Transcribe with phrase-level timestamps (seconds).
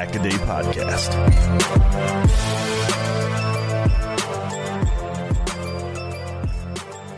[0.00, 1.10] Pack a Day Podcast.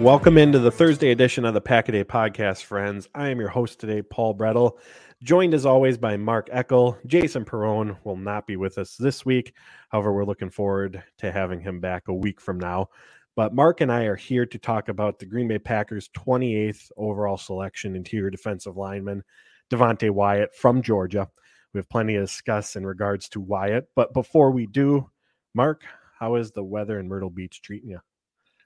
[0.01, 3.09] Welcome into the Thursday edition of the Pack a Day Podcast, friends.
[3.15, 4.79] I am your host today, Paul Bretl,
[5.23, 6.99] joined as always by Mark Eckel.
[7.07, 9.55] Jason Perrone will not be with us this week.
[9.91, 12.89] However, we're looking forward to having him back a week from now.
[13.37, 17.39] But Mark and I are here to talk about the Green Bay Packers' 28th overall
[17.39, 19.23] selection interior defensive lineman,
[19.71, 21.29] Devonte Wyatt from Georgia.
[21.73, 23.89] We have plenty to discuss in regards to Wyatt.
[23.97, 25.11] But before we do,
[25.55, 25.83] Mark,
[26.19, 28.01] how is the weather in Myrtle Beach treating you?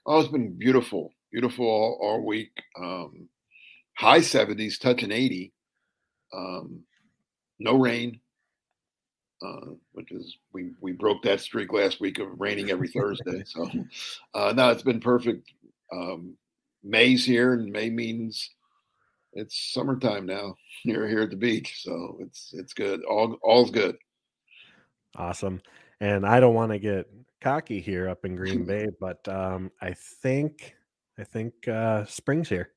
[0.05, 2.51] Oh, it's been beautiful, beautiful all, all week.
[2.79, 3.29] Um,
[3.97, 5.53] high 70s, touching 80.
[6.33, 6.81] Um,
[7.59, 8.19] no rain,
[9.41, 13.43] uh, which is we we broke that streak last week of raining every Thursday.
[13.45, 13.69] So
[14.33, 15.51] uh, no, it's been perfect.
[15.91, 16.37] Um,
[16.83, 18.51] May's here, and May means
[19.33, 21.81] it's summertime now here here at the beach.
[21.83, 23.03] So it's it's good.
[23.05, 23.97] All all's good.
[25.15, 25.61] Awesome.
[25.99, 27.07] And I don't want to get
[27.41, 30.75] cocky here up in Green Bay, but um, I think
[31.17, 32.71] I think uh, spring's here.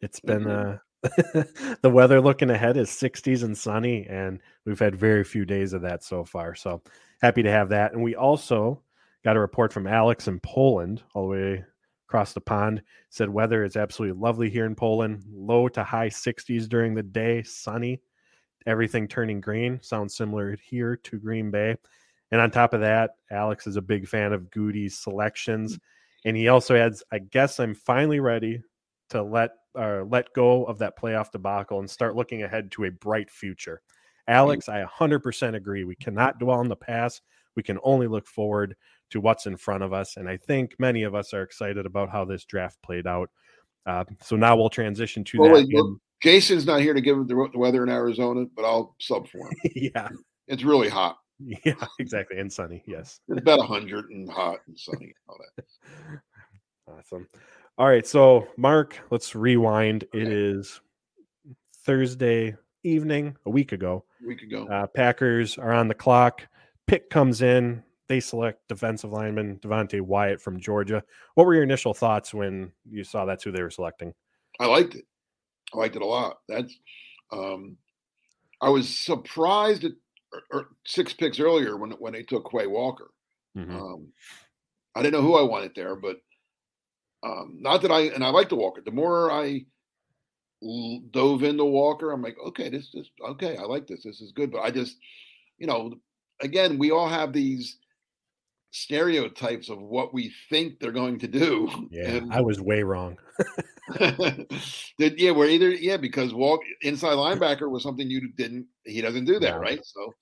[0.00, 0.74] It's been mm-hmm.
[0.74, 0.78] uh,
[1.82, 5.82] the weather looking ahead is 60s and sunny, and we've had very few days of
[5.82, 6.54] that so far.
[6.54, 6.82] So
[7.22, 7.92] happy to have that.
[7.92, 8.82] And we also
[9.24, 11.64] got a report from Alex in Poland, all the way
[12.08, 12.82] across the pond.
[13.10, 17.42] Said weather is absolutely lovely here in Poland, low to high 60s during the day,
[17.42, 18.00] sunny,
[18.66, 19.78] everything turning green.
[19.82, 21.76] Sounds similar here to Green Bay.
[22.30, 25.78] And on top of that, Alex is a big fan of Goody's selections.
[26.24, 28.62] And he also adds, I guess I'm finally ready
[29.10, 32.90] to let uh, let go of that playoff debacle and start looking ahead to a
[32.90, 33.80] bright future.
[34.26, 35.84] Alex, I 100% agree.
[35.84, 37.22] We cannot dwell on the past.
[37.54, 38.76] We can only look forward
[39.10, 40.16] to what's in front of us.
[40.16, 43.30] And I think many of us are excited about how this draft played out.
[43.86, 45.66] Uh, so now we'll transition to well, that.
[45.66, 49.38] Wait, look, Jason's not here to give the weather in Arizona, but I'll sub for
[49.38, 49.54] him.
[49.74, 50.08] yeah.
[50.46, 51.16] It's really hot.
[51.38, 52.38] Yeah, exactly.
[52.38, 52.82] And sunny.
[52.86, 53.20] Yes.
[53.28, 55.64] It's about 100 and hot and sunny all that.
[56.88, 57.28] Awesome.
[57.76, 60.04] All right, so Mark, let's rewind.
[60.04, 60.22] Okay.
[60.22, 60.80] It is
[61.84, 64.06] Thursday evening, a week ago.
[64.24, 64.66] A week ago.
[64.66, 66.48] Uh, Packers are on the clock.
[66.86, 67.84] Pick comes in.
[68.08, 71.02] They select defensive lineman Devonte Wyatt from Georgia.
[71.34, 74.14] What were your initial thoughts when you saw that's who they were selecting?
[74.58, 75.04] I liked it.
[75.74, 76.38] I liked it a lot.
[76.48, 76.74] That's
[77.30, 77.76] um,
[78.60, 79.92] I was surprised at
[80.32, 83.10] or, er, or er, six picks earlier when when they took Quay Walker.
[83.56, 83.76] Mm-hmm.
[83.76, 84.08] Um,
[84.94, 86.16] I didn't know who I wanted there, but
[87.22, 88.80] um, not that I and I like the Walker.
[88.84, 89.66] The more I
[91.10, 93.56] dove into Walker, I'm like, okay, this is okay.
[93.56, 94.02] I like this.
[94.02, 94.50] This is good.
[94.50, 94.96] But I just,
[95.58, 95.94] you know,
[96.40, 97.77] again, we all have these
[98.70, 101.68] stereotypes of what we think they're going to do.
[101.90, 103.16] Yeah, and, I was way wrong.
[104.98, 108.66] yeah, we're either yeah because walk inside linebacker was something you didn't.
[108.84, 109.58] He doesn't do that, no.
[109.58, 109.80] right?
[109.84, 110.14] So.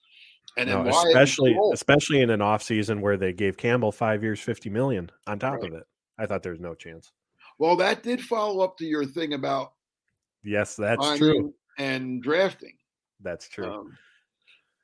[0.58, 4.70] And no, especially especially in an off season where they gave Campbell five years, fifty
[4.70, 5.64] million on top right.
[5.64, 5.82] of it.
[6.18, 7.12] I thought there was no chance.
[7.58, 9.72] Well, that did follow up to your thing about
[10.44, 12.72] yes, that's true, and drafting.
[13.20, 13.70] That's true.
[13.70, 13.98] Um,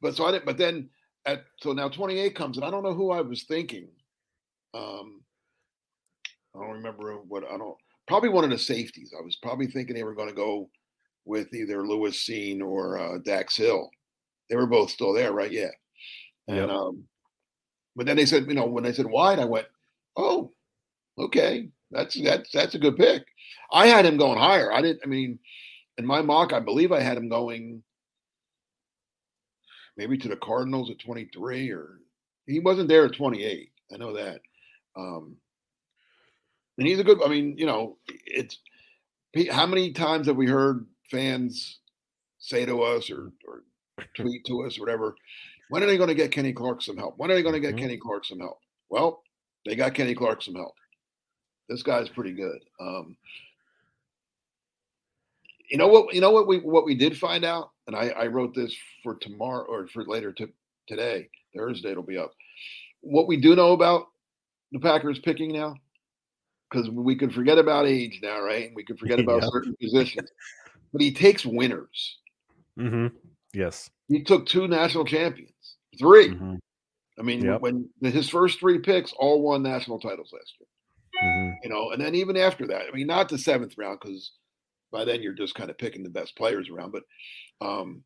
[0.03, 0.47] but so I didn't.
[0.47, 0.91] But then
[1.27, 3.89] at so now twenty eight comes, and I don't know who I was thinking.
[4.75, 5.23] Um,
[6.55, 7.77] I don't remember what I don't.
[8.09, 9.15] Probably one of the safeties.
[9.19, 10.69] I was probably thinking they were going to go
[11.25, 13.89] with either Lewis Cine or uh, Dax Hill.
[14.51, 15.53] They were both still there, right?
[15.53, 15.71] Yeah.
[16.49, 16.69] And yep.
[16.69, 17.05] um,
[17.95, 19.67] but then they said, you know, when they said Wyatt, I went,
[20.17, 20.51] oh,
[21.19, 23.25] okay, That's that's that's a good pick.
[23.71, 24.73] I had him going higher.
[24.73, 25.01] I didn't.
[25.05, 25.39] I mean,
[25.99, 27.83] in my mock, I believe I had him going
[29.97, 31.99] maybe to the Cardinals at 23, or
[32.47, 33.71] he wasn't there at 28.
[33.93, 34.41] I know that.
[34.97, 35.37] Um,
[36.79, 37.23] and he's a good.
[37.25, 38.59] I mean, you know, it's
[39.51, 41.79] how many times have we heard fans
[42.39, 43.63] say to us or, or
[44.17, 45.15] tweet to us or whatever?
[45.69, 47.17] When are they going to get Kenny Clark some help?
[47.17, 47.79] When are they going to get mm-hmm.
[47.79, 48.59] Kenny Clark some help?
[48.91, 49.23] Well,
[49.65, 50.75] they got Kenny Clark some help.
[51.69, 52.59] This guy's pretty good.
[52.81, 53.17] Um,
[55.71, 56.15] you know what?
[56.15, 59.17] You know what we what we did find out, and I, I wrote this for
[59.17, 60.49] tomorrow or for later to
[60.89, 61.29] today.
[61.57, 62.33] Thursday it'll be up.
[63.01, 64.07] What we do know about
[64.71, 65.77] the Packers picking now,
[66.71, 68.67] because we can forget about age now, right?
[68.67, 70.31] And we can forget about certain positions.
[70.93, 72.19] But he takes winners.
[72.79, 73.17] Mm-hmm.
[73.55, 73.89] Yes.
[74.09, 76.55] He took two national champions, 3 mm-hmm.
[77.19, 77.63] I mean, yep.
[77.63, 80.67] when his first three picks all won national titles last year.
[81.25, 81.51] Mm-hmm.
[81.63, 84.33] You know, and then even after that, I mean, not the seventh round because
[84.93, 87.03] by then you're just kind of picking the best players around, but
[87.67, 88.05] um,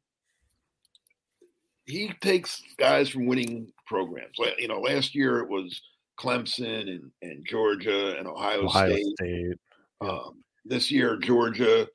[1.84, 4.38] he takes guys from winning programs.
[4.58, 5.80] You know, last year it was
[6.18, 9.06] Clemson and, and Georgia and Ohio, Ohio State.
[9.18, 9.58] State.
[10.00, 11.88] Um, this year, Georgia,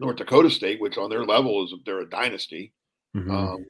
[0.00, 2.72] North Dakota State, which on their level is they're a dynasty.
[3.16, 3.30] Mm-hmm.
[3.30, 3.66] Um,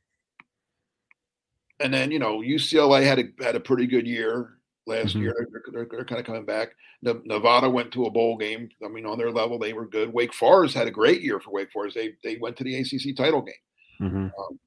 [1.81, 4.56] and then you know UCLA had a had a pretty good year
[4.86, 5.22] last mm-hmm.
[5.22, 5.34] year.
[5.36, 6.70] They're, they're, they're, kind of coming back.
[7.02, 8.68] Nevada went to a bowl game.
[8.84, 10.12] I mean, on their level, they were good.
[10.12, 11.96] Wake Forest had a great year for Wake Forest.
[11.96, 13.54] They they went to the ACC title game.
[14.00, 14.24] Mm-hmm.
[14.24, 14.58] Um,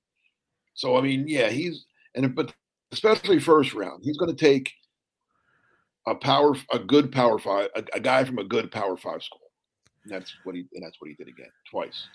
[0.74, 1.86] so I mean, yeah, he's
[2.16, 2.54] and but
[2.92, 4.72] especially first round, he's going to take
[6.08, 9.40] a power, a good power five, a, a guy from a good power five school.
[10.04, 12.08] And that's what he and that's what he did again twice.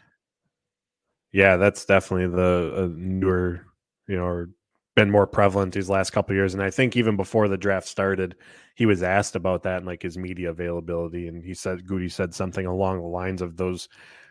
[1.32, 3.66] Yeah, that's definitely the uh, newer,
[4.06, 4.50] you know, or
[4.94, 6.55] been more prevalent these last couple years.
[6.55, 8.37] And I think even before the draft started,
[8.75, 11.26] he was asked about that and like his media availability.
[11.26, 13.88] And he said, Goody said something along the lines of those,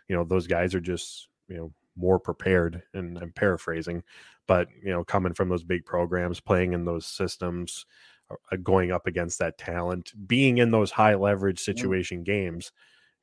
[0.08, 2.82] you know, those guys are just, you know, more prepared.
[2.94, 4.04] And I'm paraphrasing,
[4.48, 7.86] but, you know, coming from those big programs, playing in those systems,
[8.32, 12.32] uh, going up against that talent, being in those high leverage situation mm-hmm.
[12.32, 12.72] games,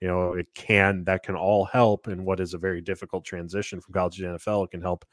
[0.01, 3.81] you know, it can, that can all help in what is a very difficult transition
[3.81, 4.67] from college to NFL.
[4.67, 5.05] It can help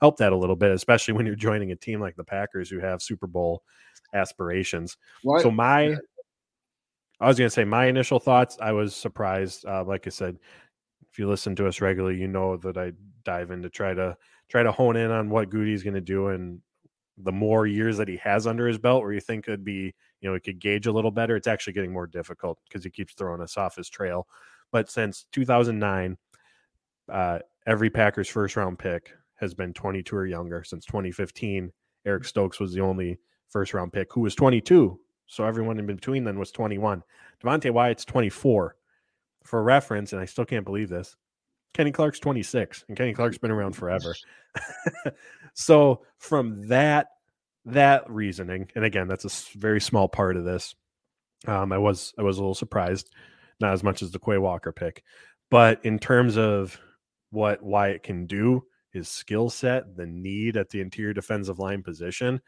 [0.00, 2.78] help that a little bit, especially when you're joining a team like the Packers who
[2.80, 3.62] have Super Bowl
[4.14, 4.96] aspirations.
[5.22, 5.42] What?
[5.42, 5.96] So my,
[7.20, 8.58] I was going to say my initial thoughts.
[8.60, 9.64] I was surprised.
[9.66, 10.38] Uh, like I said,
[11.10, 12.92] if you listen to us regularly, you know that I
[13.24, 14.16] dive in to try to
[14.48, 16.60] try to hone in on what Goody's going to do, and
[17.18, 19.94] the more years that he has under his belt, where you think it could be,
[20.20, 21.34] you know, it could gauge a little better.
[21.34, 24.28] It's actually getting more difficult because he keeps throwing us off his trail.
[24.70, 26.18] But since 2009,
[27.10, 31.72] uh, every Packers first round pick has been 22 or younger since 2015.
[32.04, 32.26] Eric mm.
[32.26, 33.18] Stokes was the only
[33.48, 34.98] first round pick who was 22.
[35.26, 37.02] So everyone in between then was 21.
[37.42, 38.76] Devonte Wyatt's 24.
[39.44, 41.14] For reference, and I still can't believe this,
[41.72, 44.12] Kenny Clark's 26, and Kenny Clark's been around forever.
[45.54, 47.10] so from that
[47.66, 50.74] that reasoning, and again, that's a very small part of this.
[51.46, 53.10] Um, I was I was a little surprised,
[53.60, 55.04] not as much as the Quay Walker pick,
[55.50, 56.80] but in terms of
[57.30, 58.64] what Wyatt can do,
[58.96, 62.40] his skill set, the need at the interior defensive line position,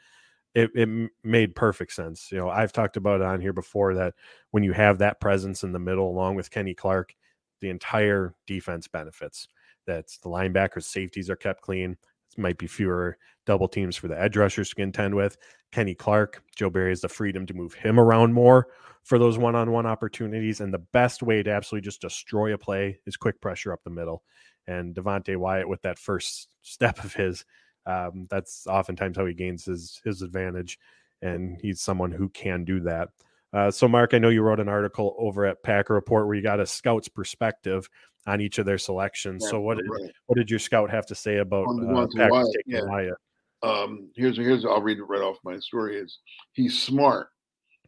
[0.55, 2.33] it, it made perfect sense.
[2.33, 4.15] You know, I've talked about it on here before that
[4.51, 7.15] when you have that presence in the middle along with Kenny Clark,
[7.61, 9.49] the entire defense benefits.
[9.87, 11.97] That's the linebackers, safeties are kept clean.
[12.37, 15.37] It might be fewer double teams for the edge rushers to contend with.
[15.71, 18.69] Kenny Clark, Joe Barry has the freedom to move him around more
[19.03, 20.61] for those one on one opportunities.
[20.61, 23.91] And the best way to absolutely just destroy a play is quick pressure up the
[23.91, 24.23] middle
[24.69, 27.45] and Devonte Wyatt with that first step of his.
[27.87, 30.79] Um, that's oftentimes how he gains his his advantage,
[31.23, 33.09] and he's someone who can do that.
[33.53, 36.43] Uh, so, Mark, I know you wrote an article over at Packer Report where you
[36.43, 37.89] got a scout's perspective
[38.27, 39.43] on each of their selections.
[39.43, 39.87] Yeah, so, what did
[40.27, 42.85] what did your scout have to say about uh, Packer Wyatt, taking yeah.
[42.85, 43.15] Wyatt?
[43.63, 45.97] Um, here's here's I'll read it right off my story.
[45.97, 46.19] Is
[46.53, 47.29] he's smart,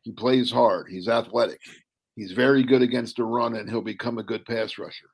[0.00, 1.60] he plays hard, he's athletic,
[2.16, 5.10] he's very good against the run, and he'll become a good pass rusher.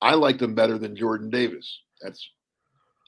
[0.00, 1.80] I liked him better than Jordan Davis.
[2.00, 2.30] That's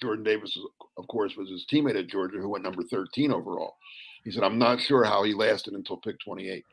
[0.02, 0.59] Jordan Davis,
[0.97, 3.76] of course, was his teammate at Georgia who went number 13 overall.
[4.25, 6.64] He said, I'm not sure how he lasted until pick 28.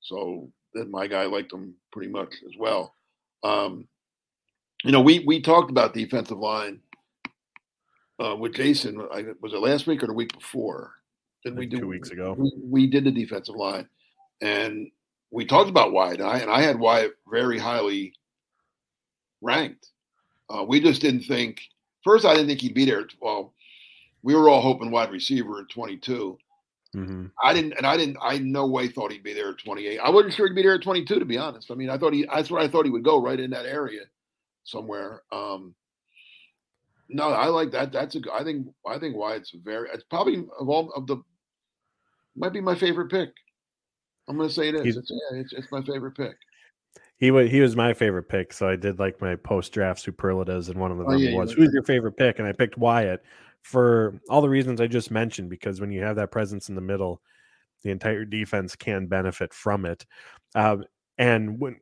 [0.00, 2.94] So then my guy liked him pretty much as well.
[3.42, 3.88] Um,
[4.84, 6.80] you know, we we talked about defensive line
[8.22, 9.00] uh, with Jason.
[9.12, 10.92] I, was it last week or the week before?
[11.44, 12.34] Did we do two weeks ago?
[12.38, 13.86] We, we, did the defensive line,
[14.40, 14.90] and
[15.30, 16.20] we talked about Wyatt.
[16.20, 18.14] And I and I had Wyatt very highly
[19.44, 19.90] ranked.
[20.50, 21.60] Uh, we just didn't think.
[22.02, 23.06] First, I didn't think he'd be there.
[23.20, 23.54] Well,
[24.22, 26.38] we were all hoping wide receiver at 22,
[26.94, 27.26] Mm-hmm.
[27.42, 28.18] I didn't, and I didn't.
[28.22, 29.98] I no way thought he'd be there at 28.
[29.98, 31.70] I wasn't sure he'd be there at 22, to be honest.
[31.70, 32.24] I mean, I thought he.
[32.32, 34.02] That's where I thought he would go, right in that area,
[34.62, 35.22] somewhere.
[35.32, 35.74] Um,
[37.08, 37.90] no, I like that.
[37.90, 38.20] That's a.
[38.32, 38.68] I think.
[38.86, 39.88] I think Wyatt's very.
[39.92, 41.16] It's probably of all of the.
[42.36, 43.30] Might be my favorite pick.
[44.28, 44.96] I'm going to say it is.
[44.96, 46.36] It's, yeah, it's, it's my favorite pick.
[47.18, 50.68] He was he was my favorite pick, so I did like my post draft superlatives,
[50.68, 53.22] and one of them oh, yeah, was who's your favorite pick, and I picked Wyatt
[53.62, 55.48] for all the reasons I just mentioned.
[55.48, 57.22] Because when you have that presence in the middle,
[57.82, 60.04] the entire defense can benefit from it.
[60.54, 60.84] Um,
[61.18, 61.76] and when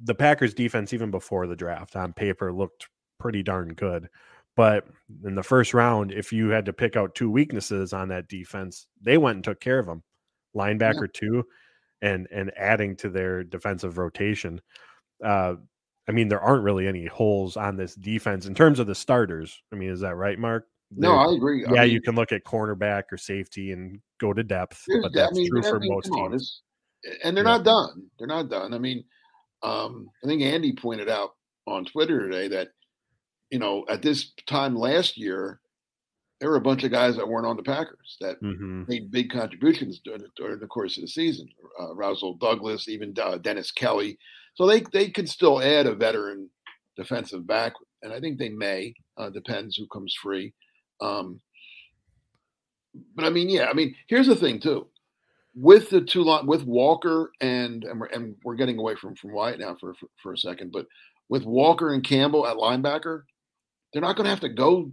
[0.00, 2.88] the Packers defense, even before the draft, on paper looked
[3.18, 4.08] pretty darn good.
[4.56, 4.86] But
[5.24, 8.86] in the first round, if you had to pick out two weaknesses on that defense,
[9.00, 10.02] they went and took care of them.
[10.54, 11.20] Linebacker yeah.
[11.20, 11.44] two,
[12.04, 14.60] and and adding to their defensive rotation.
[15.24, 15.54] Uh,
[16.06, 19.62] I mean, there aren't really any holes on this defense in terms of the starters.
[19.72, 20.66] I mean, is that right, Mark?
[20.90, 21.62] no, I agree.
[21.62, 25.12] Yeah, I mean, you can look at cornerback or safety and go to depth, but
[25.14, 26.62] that's I mean, true for most teams.
[27.24, 27.56] and they're yeah.
[27.56, 28.04] not done.
[28.18, 28.74] They're not done.
[28.74, 29.02] I mean,
[29.62, 31.30] um, I think Andy pointed out
[31.66, 32.68] on Twitter today that
[33.50, 35.60] you know at this time last year
[36.40, 38.84] there were a bunch of guys that weren't on the Packers that mm-hmm.
[38.88, 41.48] made big contributions during, during, the course of the season.
[41.80, 44.18] Uh, Rasul Douglas, even uh, Dennis Kelly.
[44.54, 46.50] So they they can still add a veteran
[46.96, 47.72] defensive back,
[48.02, 48.94] and I think they may.
[49.16, 50.52] Uh, depends who comes free.
[51.00, 51.40] Um,
[53.14, 54.88] but I mean, yeah, I mean, here's the thing too.
[55.54, 59.32] With the two line, with Walker and and we're, and we're getting away from from
[59.32, 60.86] Wyatt now for, for for a second, but
[61.28, 63.22] with Walker and Campbell at linebacker,
[63.92, 64.92] they're not going to have to go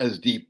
[0.00, 0.48] as deep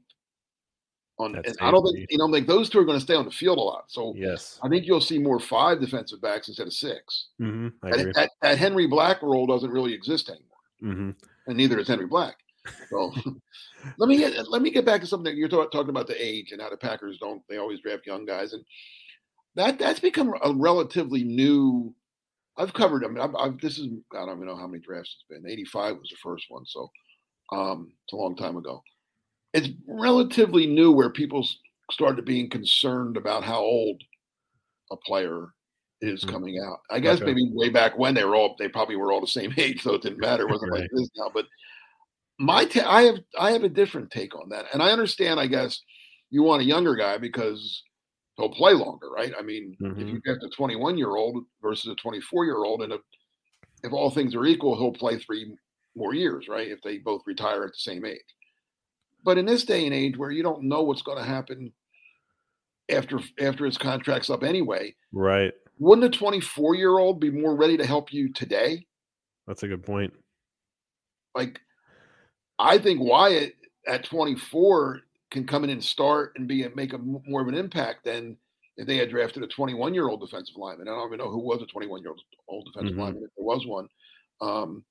[1.17, 3.25] on, and I don't think you know, like those two are going to stay on
[3.25, 3.85] the field a lot.
[3.87, 8.13] So yes, I think you'll see more five defensive backs instead of 6 mm-hmm, that,
[8.15, 11.09] that, that, Henry Black role doesn't really exist anymore, mm-hmm.
[11.47, 12.37] and neither is Henry Black.
[12.89, 13.13] So
[13.97, 16.51] let me get let me get back to something you're talk, talking about the age
[16.51, 18.65] and how the Packers don't they always draft young guys and
[19.55, 21.93] that that's become a relatively new.
[22.57, 23.03] I've covered.
[23.03, 25.49] I mean, I've, I've, this is I don't even know how many drafts it's been.
[25.49, 26.89] Eighty five was the first one, so
[27.53, 28.81] um, it's a long time ago
[29.55, 31.47] it's relatively new where people
[31.89, 34.01] started being concerned about how old
[34.91, 35.47] a player
[36.01, 36.29] is mm-hmm.
[36.29, 36.79] coming out.
[36.91, 37.25] I guess okay.
[37.25, 39.93] maybe way back when they were all they probably were all the same age, so
[39.93, 40.43] it didn't matter.
[40.43, 40.81] It wasn't right.
[40.81, 41.31] like this now.
[41.33, 41.45] But
[42.37, 45.39] my ta- I have I have a different take on that, and I understand.
[45.39, 45.81] I guess
[46.29, 47.81] you want a younger guy because
[48.35, 49.31] he'll play longer, right?
[49.39, 50.01] I mean, mm-hmm.
[50.01, 53.01] if you get a 21 year old versus a 24 year old, and if,
[53.83, 55.55] if all things are equal, he'll play three
[55.95, 56.67] more years, right?
[56.67, 58.19] If they both retire at the same age.
[59.25, 61.73] But in this day and age where you don't know what's going to happen
[62.89, 65.51] after after his contract's up anyway, right?
[65.79, 68.85] Wouldn't a 24 year old be more ready to help you today?
[69.47, 70.13] That's a good point.
[71.33, 71.59] Like,
[72.57, 73.55] I think Wyatt
[73.87, 75.01] at 24
[75.31, 78.37] can come in and start and be make a more of an impact than
[78.77, 80.87] if they had drafted a 21 year old defensive lineman.
[80.87, 82.13] I don't even know who was a 21 year
[82.47, 83.01] old defensive mm-hmm.
[83.01, 83.87] lineman if there was one.
[84.39, 84.85] Um,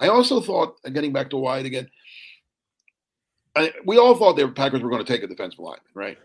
[0.00, 1.88] I also thought, getting back to Wyatt again,
[3.58, 6.18] I, we all thought the Packers were going to take a defensive lineman, right?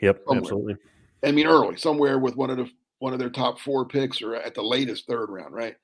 [0.00, 0.40] Yep, somewhere.
[0.40, 0.76] absolutely.
[1.24, 4.34] I mean, early, somewhere with one of the one of their top four picks, or
[4.34, 5.76] at the latest third round, right?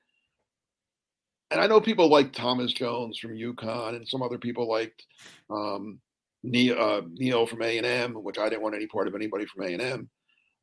[1.51, 5.05] And I know people like Thomas Jones from UConn, and some other people liked
[5.49, 5.99] um,
[6.43, 9.45] Leal, uh, Leal from A and M, which I didn't want any part of anybody
[9.45, 10.09] from A and M.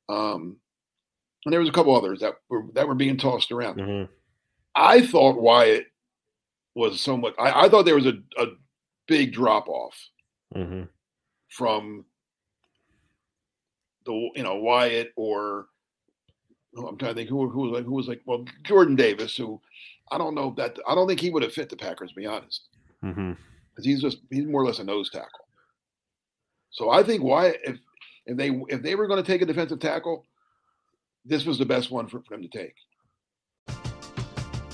[0.09, 0.57] Um,
[1.45, 3.79] and there was a couple others that were that were being tossed around.
[3.79, 4.13] Mm-hmm.
[4.75, 5.87] I thought Wyatt
[6.75, 7.35] was somewhat.
[7.39, 8.47] I, I thought there was a, a
[9.09, 9.97] big drop off
[10.55, 10.85] mm-hmm.
[11.49, 12.05] from
[14.07, 15.67] the you know Wyatt or
[16.77, 19.37] oh, I'm trying to think who who was like who was like well Jordan Davis
[19.37, 19.61] who
[20.12, 22.27] I don't know that I don't think he would have fit the Packers to be
[22.27, 22.69] honest
[23.00, 23.83] because mm-hmm.
[23.83, 25.47] he's just he's more or less a nose tackle.
[26.71, 27.79] So I think Wyatt if
[28.27, 30.27] if they if they were going to take a defensive tackle,
[31.25, 32.75] this was the best one for, for them to take.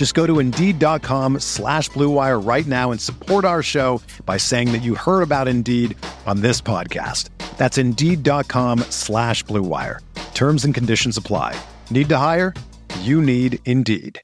[0.00, 4.78] Just go to Indeed.com slash BlueWire right now and support our show by saying that
[4.78, 5.94] you heard about Indeed
[6.26, 7.28] on this podcast.
[7.58, 9.98] That's Indeed.com slash BlueWire.
[10.32, 11.54] Terms and conditions apply.
[11.90, 12.54] Need to hire?
[13.00, 14.22] You need Indeed.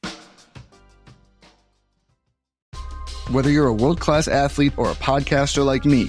[3.28, 6.08] Whether you're a world class athlete or a podcaster like me,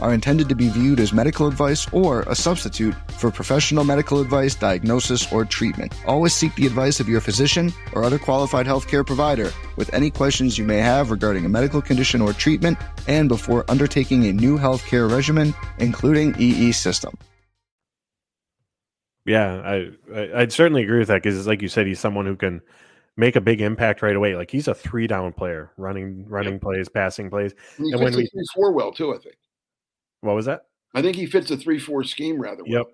[0.00, 4.54] are intended to be viewed as medical advice or a substitute for professional medical advice,
[4.54, 5.94] diagnosis, or treatment.
[6.06, 10.58] Always seek the advice of your physician or other qualified healthcare provider with any questions
[10.58, 12.78] you may have regarding a medical condition or treatment
[13.08, 17.16] and before undertaking a new healthcare regimen, including EE system.
[19.24, 22.36] Yeah, I, I would certainly agree with that because, like you said, he's someone who
[22.36, 22.62] can
[23.16, 24.34] make a big impact right away.
[24.34, 26.62] Like he's a three down player, running running yep.
[26.62, 29.36] plays, passing plays, and, and when we four well too, I think.
[30.20, 30.62] What was that?
[30.94, 32.72] I think he fits a three-four scheme rather well.
[32.72, 32.86] Yep.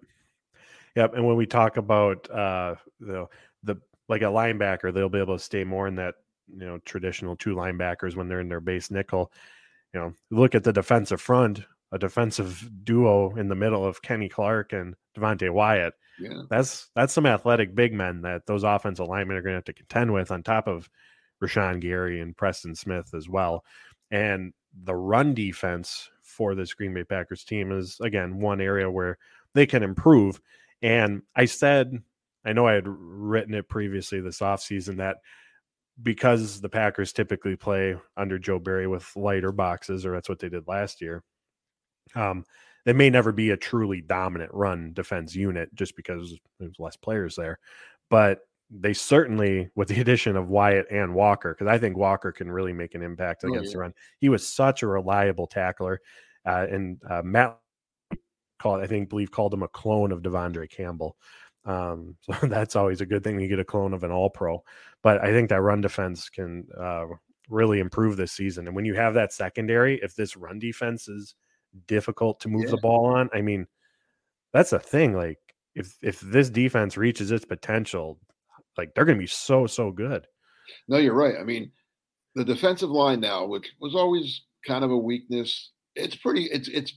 [0.96, 1.14] Yep.
[1.14, 3.26] And when we talk about uh the
[3.62, 3.76] the
[4.08, 6.14] like a linebacker, they'll be able to stay more in that
[6.48, 9.32] you know traditional two linebackers when they're in their base nickel.
[9.92, 11.60] You know, look at the defensive front,
[11.92, 15.94] a defensive duo in the middle of Kenny Clark and Devonte Wyatt.
[16.18, 16.42] Yeah.
[16.48, 19.72] That's that's some athletic big men that those offensive linemen are going to have to
[19.72, 20.88] contend with on top of
[21.42, 23.64] Rashan Gary and Preston Smith as well.
[24.10, 29.18] And the run defense for this Green Bay Packers team is again one area where
[29.54, 30.40] they can improve.
[30.82, 32.02] And I said,
[32.44, 35.16] I know I had written it previously this offseason that
[36.02, 40.50] because the Packers typically play under Joe Barry with lighter boxes, or that's what they
[40.50, 41.24] did last year.
[42.14, 42.44] Um,
[42.84, 47.34] they may never be a truly dominant run defense unit just because there's less players
[47.34, 47.58] there.
[48.10, 52.50] But they certainly, with the addition of Wyatt and Walker, because I think Walker can
[52.50, 53.72] really make an impact oh, against oh, yeah.
[53.72, 53.94] the run.
[54.18, 56.00] He was such a reliable tackler.
[56.46, 57.58] Uh, and uh, Matt
[58.60, 61.16] called, I think, believe called him a clone of De'Vondre Campbell.
[61.64, 63.40] Um, so that's always a good thing.
[63.40, 64.62] You get a clone of an All Pro,
[65.02, 67.06] but I think that run defense can uh,
[67.48, 68.66] really improve this season.
[68.66, 71.34] And when you have that secondary, if this run defense is
[71.86, 72.70] difficult to move yeah.
[72.70, 73.66] the ball on, I mean,
[74.52, 75.14] that's a thing.
[75.14, 75.38] Like
[75.74, 78.18] if if this defense reaches its potential,
[78.78, 80.26] like they're going to be so so good.
[80.88, 81.34] No, you're right.
[81.38, 81.70] I mean,
[82.34, 86.92] the defensive line now, which was always kind of a weakness it's pretty it's it's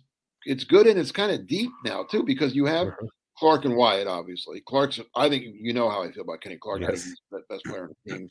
[0.46, 3.06] it's good and it's kind of deep now too because you have mm-hmm.
[3.38, 4.62] Clark and Wyatt obviously.
[4.68, 6.82] Clark's I think you know how I feel about Kenny Clark.
[6.82, 6.90] Yes.
[6.90, 8.30] I think he's the best player on the team.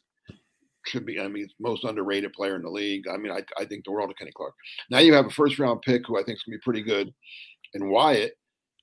[0.87, 3.09] Should be I mean most underrated player in the league.
[3.09, 4.55] I mean I I think the world of Kenny Clark.
[4.91, 7.13] Now you have a first round pick who I think is gonna be pretty good
[7.75, 8.35] and Wyatt.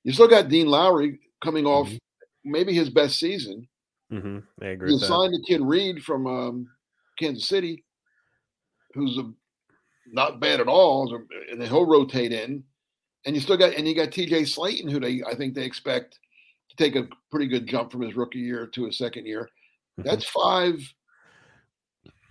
[0.03, 2.51] You still got Dean Lowry coming off mm-hmm.
[2.51, 3.67] maybe his best season.
[4.11, 4.39] Mm-hmm.
[4.61, 4.91] I agree.
[4.91, 6.67] You signed a kid Reed from um,
[7.17, 7.83] Kansas City,
[8.93, 9.31] who's a
[10.07, 12.63] not bad at all, and he'll rotate in.
[13.25, 14.43] And you still got and you got T.J.
[14.43, 16.19] Slaton, who they I think they expect
[16.69, 19.49] to take a pretty good jump from his rookie year to his second year.
[19.99, 20.07] Mm-hmm.
[20.07, 20.79] That's five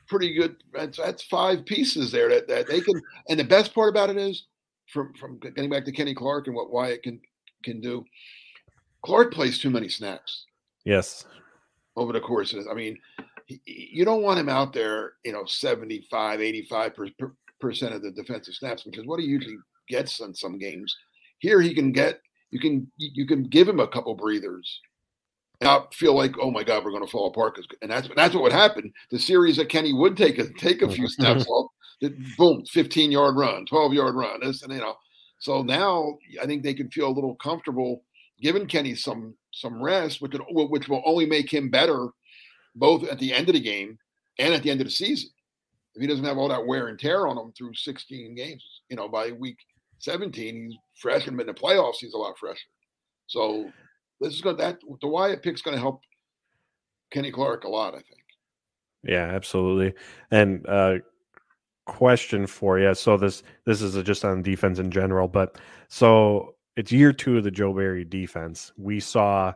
[0.08, 0.56] pretty good.
[0.72, 3.00] That's that's five pieces there that, that they can.
[3.28, 4.46] And the best part about it is,
[4.92, 7.20] from from getting back to Kenny Clark and what Wyatt can
[7.64, 8.04] can do.
[9.04, 10.46] Clark plays too many snaps.
[10.84, 11.26] Yes.
[11.96, 12.98] Over the course of, I mean,
[13.66, 17.32] you don't want him out there, you know, 75, 85 per, per,
[17.64, 19.57] percent of the defensive snaps because what he usually
[19.88, 20.94] gets in some games.
[21.38, 24.81] Here he can get you can you can give him a couple breathers
[25.61, 28.35] and not feel like oh my god we're going to fall apart and that's that's
[28.35, 28.92] what would happen.
[29.11, 31.70] The series that Kenny would take a take a few steps off,
[32.37, 34.96] boom, fifteen yard run, twelve yard run, this and you know.
[35.38, 38.05] So now I think they can feel a little comfortable
[38.40, 42.09] giving Kenny some some rest, which will, which will only make him better
[42.74, 43.98] both at the end of the game
[44.38, 45.31] and at the end of the season
[45.94, 48.96] if he doesn't have all that wear and tear on him through 16 games, you
[48.96, 49.59] know, by week
[49.98, 52.59] 17, he's fresh and in the playoffs, he's a lot fresher.
[53.26, 53.70] So
[54.20, 56.00] this is going that the Wyatt pick's going to help
[57.11, 58.24] Kenny Clark a lot, I think.
[59.02, 59.94] Yeah, absolutely.
[60.30, 60.98] And uh
[61.87, 62.94] question for you.
[62.94, 67.44] So this this is just on defense in general, but so it's year two of
[67.44, 68.72] the Joe Barry defense.
[68.76, 69.52] We saw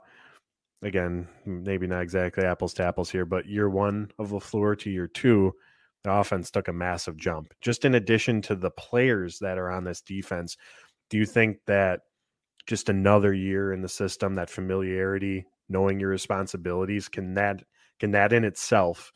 [0.82, 5.08] again, maybe not exactly apples to apples here, but year one of LaFleur to year
[5.08, 5.54] two
[6.04, 7.52] the offense took a massive jump.
[7.60, 10.56] Just in addition to the players that are on this defense,
[11.10, 12.00] do you think that
[12.66, 17.62] just another year in the system, that familiarity, knowing your responsibilities, can that
[17.98, 19.12] can that in itself,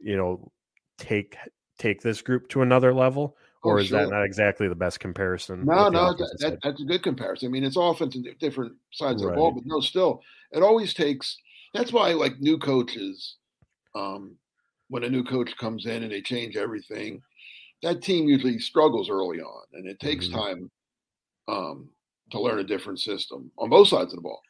[0.00, 0.50] you know,
[0.98, 1.36] take
[1.78, 3.36] take this group to another level?
[3.62, 4.00] Oh, or is sure.
[4.00, 5.64] that not exactly the best comparison?
[5.64, 7.48] No, no, that, that, that's a good comparison.
[7.48, 9.30] I mean, it's offense and different sides right.
[9.30, 10.20] of the ball, but no, still,
[10.52, 11.38] it always takes.
[11.72, 13.36] That's why, like new coaches,
[13.94, 14.36] um,
[14.94, 17.20] when a new coach comes in and they change everything,
[17.82, 20.38] that team usually struggles early on, and it takes mm-hmm.
[20.38, 20.70] time
[21.48, 21.88] um,
[22.30, 24.40] to learn a different system on both sides of the ball.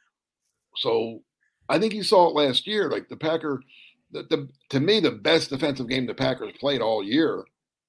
[0.76, 1.22] So
[1.70, 2.90] I think you saw it last year.
[2.90, 3.62] Like the Packer,
[4.10, 7.42] the, the to me, the best defensive game the Packers played all year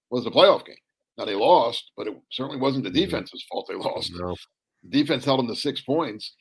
[0.09, 0.77] was the playoff game.
[1.17, 2.99] Now they lost, but it certainly wasn't the mm-hmm.
[2.99, 4.13] defense's fault they lost.
[4.15, 4.33] No.
[4.81, 6.33] The defense held them to six points,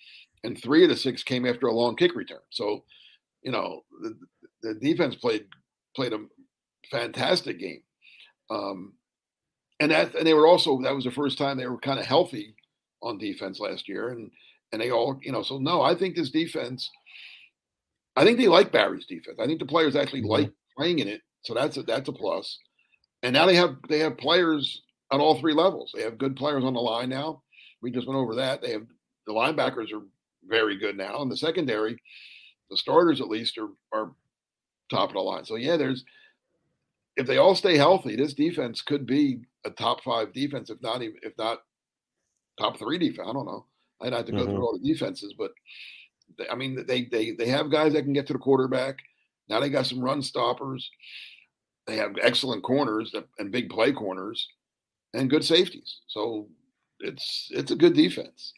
[0.45, 2.39] and three of the six came after a long kick return.
[2.51, 2.85] So,
[3.43, 4.17] you know, the,
[4.63, 5.47] the defense played
[5.95, 6.19] played a
[6.91, 7.83] fantastic game.
[8.51, 8.95] Um,
[9.81, 12.07] and that and they were also that was the first time they were kind of
[12.07, 12.55] healthy
[13.03, 14.31] on defense last year, and
[14.73, 15.43] and they all you know.
[15.43, 16.91] So no, I think this defense.
[18.17, 19.39] I think they like Barry's defense.
[19.41, 20.31] I think the players actually mm-hmm.
[20.31, 22.59] like playing in it, so that's a that's a plus.
[23.23, 25.93] And now they have they have players on all three levels.
[25.95, 27.43] They have good players on the line now.
[27.83, 28.63] We just went over that.
[28.63, 28.87] They have
[29.27, 30.03] the linebackers are
[30.47, 32.01] very good now, and the secondary,
[32.71, 34.13] the starters at least are are
[34.91, 35.45] top of the line.
[35.45, 36.05] So yeah, there's
[37.17, 41.03] if they all stay healthy, this defense could be a top five defense, if not
[41.03, 41.63] even if not
[42.59, 43.29] top three defense.
[43.29, 43.67] I don't know.
[44.01, 44.51] I'd have to go mm-hmm.
[44.51, 45.53] through all the defenses, but
[46.39, 48.99] they, I mean they they they have guys that can get to the quarterback.
[49.49, 50.91] Now they got some run stoppers.
[51.87, 54.49] They have excellent corners and big play corners
[55.13, 56.01] and good safeties.
[56.07, 56.49] So
[57.01, 58.53] it's it's a good defense.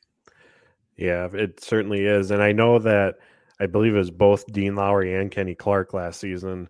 [0.96, 2.30] Yeah, it certainly is.
[2.30, 3.16] And I know that
[3.60, 6.68] I believe it was both Dean Lowry and Kenny Clark last season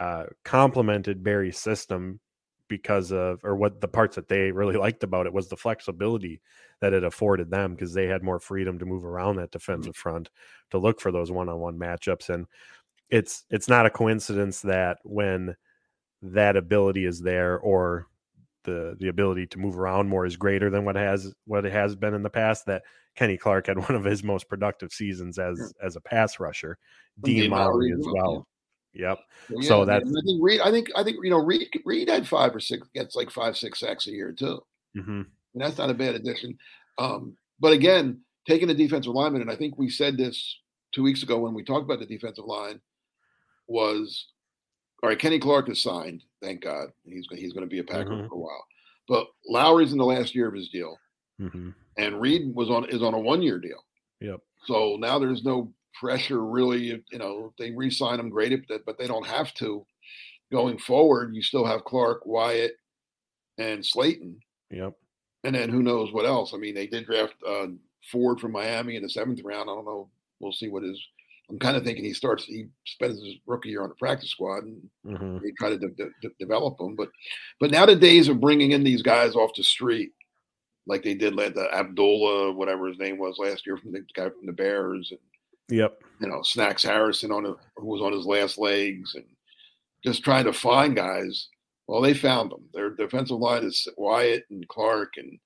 [0.00, 2.18] uh, complimented Barry's system
[2.68, 6.40] because of, or what the parts that they really liked about it was the flexibility
[6.80, 9.58] that it afforded them because they had more freedom to move around that mm-hmm.
[9.58, 10.30] defensive front
[10.70, 12.30] to look for those one-on-one matchups.
[12.30, 12.46] And
[13.10, 15.54] it's it's not a coincidence that when
[16.22, 18.06] that ability is there or
[18.64, 21.94] the the ability to move around more is greater than what has what it has
[21.94, 22.82] been in the past that
[23.14, 26.78] Kenny Clark had one of his most productive seasons as as a pass rusher.
[27.22, 28.46] Dean Lowry as well.
[28.94, 29.18] Yep.
[29.48, 30.60] Yeah, so that's I think Reed.
[30.60, 31.68] I think I think you know Reed.
[31.84, 34.62] Reed had five or six gets like five six sacks a year too.
[34.96, 35.22] Mm-hmm.
[35.54, 36.58] And that's not a bad addition.
[36.98, 40.58] Um, but again, taking a defensive lineman, and I think we said this
[40.92, 42.80] two weeks ago when we talked about the defensive line,
[43.66, 44.28] was
[45.02, 45.18] all right.
[45.18, 46.22] Kenny Clark is signed.
[46.40, 46.88] Thank God.
[47.04, 48.28] He's he's going to be a Packer mm-hmm.
[48.28, 48.64] for a while.
[49.08, 50.96] But Lowry's in the last year of his deal,
[51.40, 51.70] mm-hmm.
[51.98, 53.82] and Reed was on is on a one year deal.
[54.20, 54.40] Yep.
[54.66, 57.02] So now there's no pressure really.
[57.10, 59.84] You know, they re-sign them great, but they don't have to.
[60.52, 62.72] Going forward, you still have Clark, Wyatt,
[63.58, 64.36] and Slaton.
[64.70, 64.92] Yep.
[65.44, 66.52] And then who knows what else?
[66.54, 67.68] I mean, they did draft uh,
[68.10, 69.68] Ford from Miami in the seventh round.
[69.68, 70.08] I don't know.
[70.40, 71.00] We'll see what his.
[71.52, 72.44] I'm kind of thinking he starts.
[72.44, 75.38] He spends his rookie year on the practice squad, and mm-hmm.
[75.44, 76.96] they try to de- de- develop him.
[76.96, 77.10] But,
[77.60, 80.12] but now the days of bringing in these guys off the street,
[80.86, 84.30] like they did, like the Abdullah, whatever his name was last year, from the guy
[84.30, 85.20] from the Bears, and
[85.68, 86.02] Yep.
[86.20, 89.24] You know, Snacks Harrison on a, who was on his last legs and
[90.04, 91.48] just trying to find guys.
[91.86, 92.68] Well, they found them.
[92.74, 95.38] Their defensive line is Wyatt and Clark and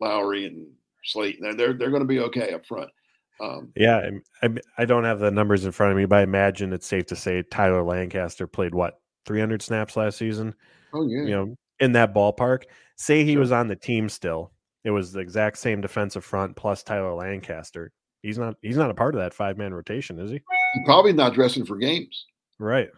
[0.00, 0.66] Lowry and
[1.14, 1.40] Slaton.
[1.40, 2.90] They're they're, they're going to be okay up front.
[3.40, 4.10] Um, yeah,
[4.42, 7.06] I, I don't have the numbers in front of me, but I imagine it's safe
[7.06, 10.54] to say Tyler Lancaster played what 300 snaps last season.
[10.92, 12.64] Oh yeah, you know, in that ballpark.
[12.96, 13.40] Say he sure.
[13.40, 14.52] was on the team still.
[14.84, 17.90] It was the exact same defensive front plus Tyler Lancaster.
[18.22, 20.40] He's not he's not a part of that five man rotation, is he?
[20.74, 22.26] He's probably not dressing for games.
[22.58, 22.88] Right.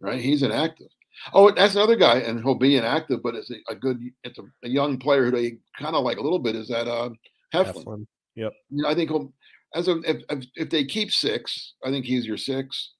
[0.00, 0.20] Right.
[0.20, 0.88] He's inactive.
[1.32, 4.68] Oh, that's another guy, and he'll be inactive, but it's a, good it's a, a,
[4.68, 7.10] young player who they kind of like a little bit is that uh
[7.52, 7.84] Heflin.
[7.84, 8.06] Heflin.
[8.34, 8.52] Yep.
[8.70, 9.32] You know, I think he'll
[9.74, 12.90] as a if, if they keep six, I think he's your six.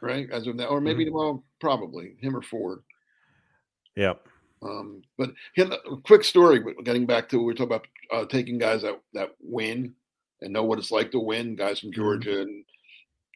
[0.00, 1.14] Right, as of now, or maybe mm-hmm.
[1.14, 2.82] well, probably him or Ford.
[3.96, 4.26] Yep.
[4.62, 5.30] Um, but
[6.04, 6.62] quick story.
[6.84, 9.94] Getting back to we are talking about uh, taking guys that that win
[10.42, 11.56] and know what it's like to win.
[11.56, 12.00] Guys from mm-hmm.
[12.00, 12.64] Georgia and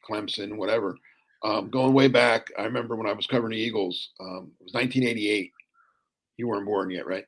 [0.08, 0.96] Clemson, whatever.
[1.44, 4.11] Um, going way back, I remember when I was covering the Eagles.
[4.20, 5.52] Um, it was 1988.
[6.37, 7.24] You weren't born yet, right?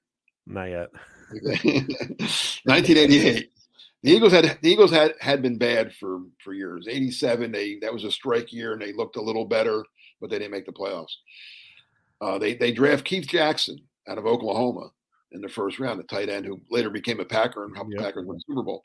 [0.46, 0.90] Not yet.
[1.30, 3.50] 1988.
[4.02, 6.86] The Eagles had the Eagles had had been bad for for years.
[6.88, 9.84] 87, they that was a strike year, and they looked a little better,
[10.20, 11.14] but they didn't make the playoffs.
[12.20, 14.90] Uh, they they draft Keith Jackson out of Oklahoma
[15.32, 18.00] in the first round, the tight end who later became a Packer and helped yep.
[18.00, 18.82] the Packers win the Super Bowl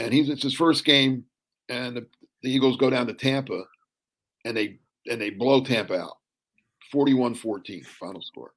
[0.00, 1.24] and he's it's his first game,
[1.68, 2.06] and the,
[2.42, 3.62] the Eagles go down to Tampa,
[4.44, 6.16] and they and they blow Tampa out,
[6.92, 8.52] 41-14 final score.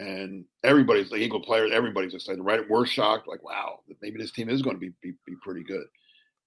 [0.00, 2.40] And everybody's the Eagle players, everybody's excited.
[2.40, 2.68] Right?
[2.68, 5.84] We're shocked, like, wow, maybe this team is going to be, be be pretty good.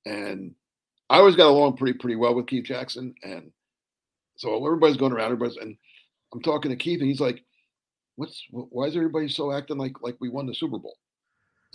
[0.06, 0.56] And
[1.10, 3.52] I always got along pretty pretty well with Keith Jackson, and
[4.38, 5.78] so everybody's going around, everybody's and
[6.34, 7.44] I'm talking to Keith, and he's like,
[8.16, 10.98] "What's why is everybody so acting like like we won the Super Bowl?"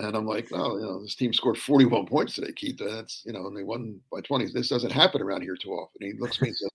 [0.01, 2.79] And I'm like, "Oh, you know, this team scored 41 points today, Keith.
[2.79, 4.47] That's you know, and they won by 20.
[4.53, 6.71] This doesn't happen around here too often." And he looks at me and says,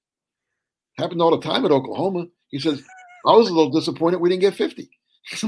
[0.97, 2.81] "Happened all the time at Oklahoma." He says,
[3.25, 4.89] "I was a little disappointed we didn't get 50."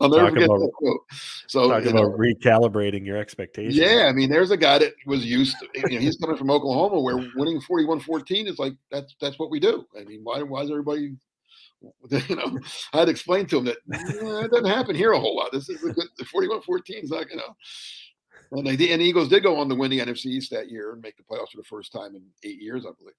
[0.00, 1.00] I'll never Talk forget about- that quote.
[1.48, 3.76] So Talk you know, about recalibrating your expectations.
[3.76, 6.50] yeah, I mean, there's a guy that was used to, you know, he's coming from
[6.50, 9.84] Oklahoma where winning 41-14 is like that's that's what we do.
[9.98, 11.16] I mean, why why is everybody
[12.28, 12.58] you know,
[12.94, 15.52] I had to explain to him that "Eh, it doesn't happen here a whole lot.
[15.52, 17.54] This is a good the 41-14 is not, you know.
[18.52, 20.92] And they and the Eagles did go on to win the NFC East that year
[20.92, 23.14] and make the playoffs for the first time in eight years, I believe.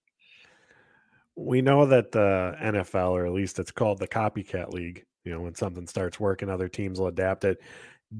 [1.36, 5.42] We know that the NFL, or at least it's called the copycat league, you know,
[5.42, 7.60] when something starts working, other teams will adapt it.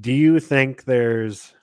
[0.00, 1.54] Do you think there's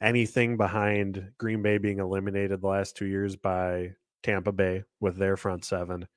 [0.00, 3.92] anything behind Green Bay being eliminated the last two years by
[4.22, 6.08] Tampa Bay with their front seven,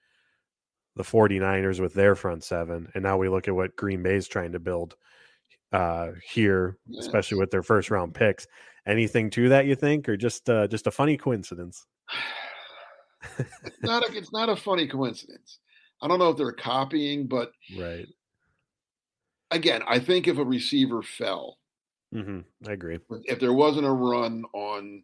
[0.95, 4.53] the 49ers with their front seven, and now we look at what Green Bay's trying
[4.53, 4.95] to build
[5.71, 8.47] uh here, especially with their first round picks.
[8.87, 11.85] Anything to that you think, or just uh, just a funny coincidence?
[13.65, 15.59] It's not a, it's not a funny coincidence.
[16.01, 18.07] I don't know if they're copying, but Right.
[19.51, 21.59] again, I think if a receiver fell,
[22.11, 22.99] hmm I agree.
[23.25, 25.03] if there wasn't a run on,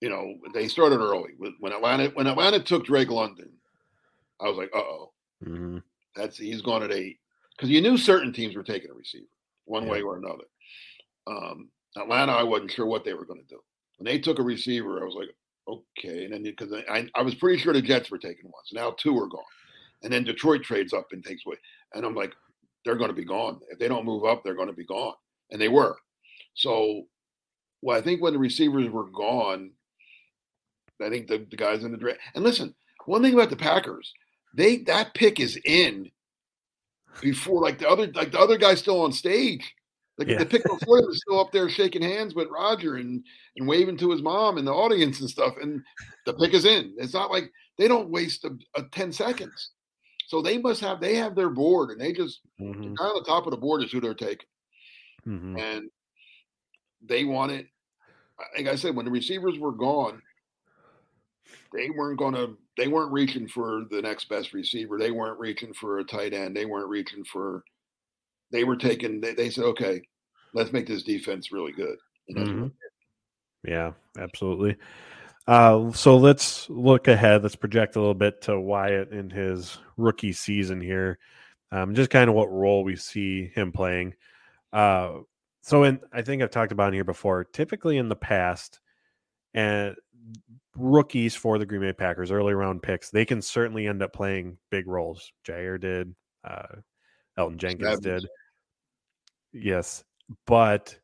[0.00, 3.52] you know, they started early when Atlanta when Atlanta took Drake London.
[4.40, 5.78] I was like, uh oh, hmm
[6.14, 7.18] that's he's gone at eight
[7.56, 9.26] because you knew certain teams were taking a receiver
[9.64, 9.88] one Yeah.
[9.88, 10.44] way or another.
[11.26, 13.60] Um, Atlanta, I wasn't sure what they were going to do
[13.98, 15.00] when they took a receiver.
[15.02, 15.30] I was like,
[15.70, 18.94] okay, and then because I, I was pretty sure the Jets were taking so now
[18.98, 19.42] two are gone,
[20.02, 21.56] and then Detroit trades up and takes away,
[21.94, 22.32] and I'm like,
[22.84, 25.14] they're going to be gone if they don't move up, they're going to be gone,
[25.50, 25.96] and they were.
[26.54, 27.04] So,
[27.82, 29.72] well, I think when the receivers were gone,
[31.02, 32.20] I think the, the guys in the draft.
[32.34, 32.74] And listen,
[33.06, 34.12] one thing about the Packers,
[34.54, 36.10] they that pick is in
[37.20, 39.74] before like the other like the other guy's still on stage.
[40.20, 40.38] Like Yeah.
[40.38, 43.24] the pick before him is still up there shaking hands with Roger and
[43.56, 45.54] and waving to his mom and the audience and stuff.
[45.60, 45.82] And
[46.26, 46.94] the pick is in.
[46.98, 49.70] It's not like they don't waste a, a 10 seconds.
[50.28, 53.22] So they must have they have their board and they just hmm the guy on
[53.22, 54.46] the top of the board is who they're taking.
[55.24, 55.90] hmm And
[57.02, 57.66] they want it.
[58.56, 60.22] Like I said, when the receivers were gone,
[61.72, 62.58] they weren't going to.
[62.76, 64.98] They weren't reaching for the next best receiver.
[64.98, 66.56] They weren't reaching for a tight end.
[66.56, 67.64] They weren't reaching for.
[68.50, 69.20] They were taking.
[69.20, 70.02] They, they said, "Okay,
[70.54, 72.72] let's make this defense really good." And Mhm.
[73.64, 74.76] Yeah, absolutely.
[75.46, 77.42] Uh, so let's look ahead.
[77.42, 81.18] Let's project a little bit to Wyatt in his rookie season here.
[81.72, 84.14] Um, just kind of what role we see him playing.
[84.72, 85.20] Uh,
[85.62, 87.44] so, in I think I've talked about it here before.
[87.44, 88.80] Typically, in the past,
[89.54, 89.96] and
[90.76, 94.58] rookies for the Green Bay Packers, early round picks, they can certainly end up playing
[94.70, 95.32] big roles.
[95.46, 96.14] Jaire did.
[96.44, 96.76] Uh,
[97.38, 98.26] Elgton Jenkins did.
[99.52, 100.04] Yes,
[100.46, 100.98] but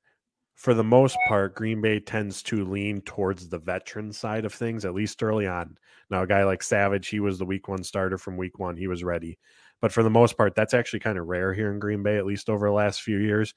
[0.54, 4.84] for the most part, Green Bay tends to lean towards the veteran side of things,
[4.84, 5.76] at least early on.
[6.10, 8.76] Now, a guy like Savage, he was the week one starter from week one.
[8.76, 9.38] He was ready.
[9.82, 12.24] But for the most part, that's actually kind of rare here in Green Bay, at
[12.24, 13.52] least over the last few years.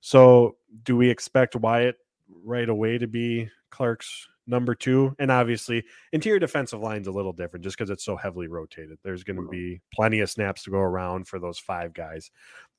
[0.00, 1.96] So, do we expect Wyatt
[2.28, 5.16] right away to be Clark's number two?
[5.18, 8.98] And obviously, interior defensive line's a little different just because it's so heavily rotated.
[9.02, 9.50] There's going to Mhm.
[9.50, 12.30] be plenty of snaps to go around for those five guys.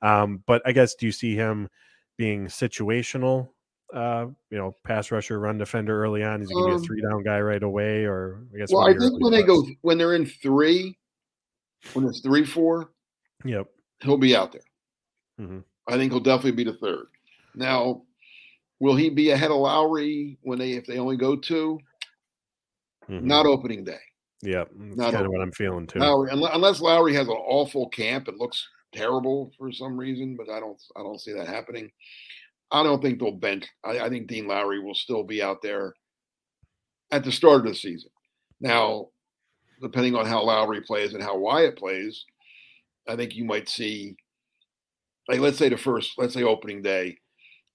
[0.01, 1.67] Um, but I guess, do you see him
[2.17, 3.49] being situational?
[3.93, 6.41] Uh, you know, pass rusher, run defender early on.
[6.41, 8.03] Is he going to be Um, a three down guy right away?
[8.05, 10.97] Or I guess, Well, I think when they go when they're in three,
[11.93, 12.91] when it's three four,
[13.45, 13.67] yep.
[14.01, 14.61] he'll be out there.
[15.39, 15.63] Mhm.
[15.87, 17.05] I think he'll definitely be the third.
[17.55, 18.03] Now,
[18.79, 21.79] will he be ahead of Lowry when they if they only go 2
[23.09, 23.21] Mhm.
[23.23, 24.01] Not opening day.
[24.41, 24.69] Yep.
[24.75, 25.99] That's not kind of what I'm feeling too.
[25.99, 30.59] Lowry, unless Lowry has an awful camp it looks terrible for some reason, but I
[30.59, 31.91] don't I don't see that happening.
[32.71, 33.65] I don't think they'll bench.
[33.83, 35.93] I, I think Dean Lowry will still be out there
[37.11, 38.09] at the start of the season.
[38.59, 39.07] Now,
[39.81, 42.25] depending on how Lowry plays and how Wyatt plays,
[43.07, 44.17] I think you might see,
[45.29, 47.17] like, let's say the first, let's say opening day,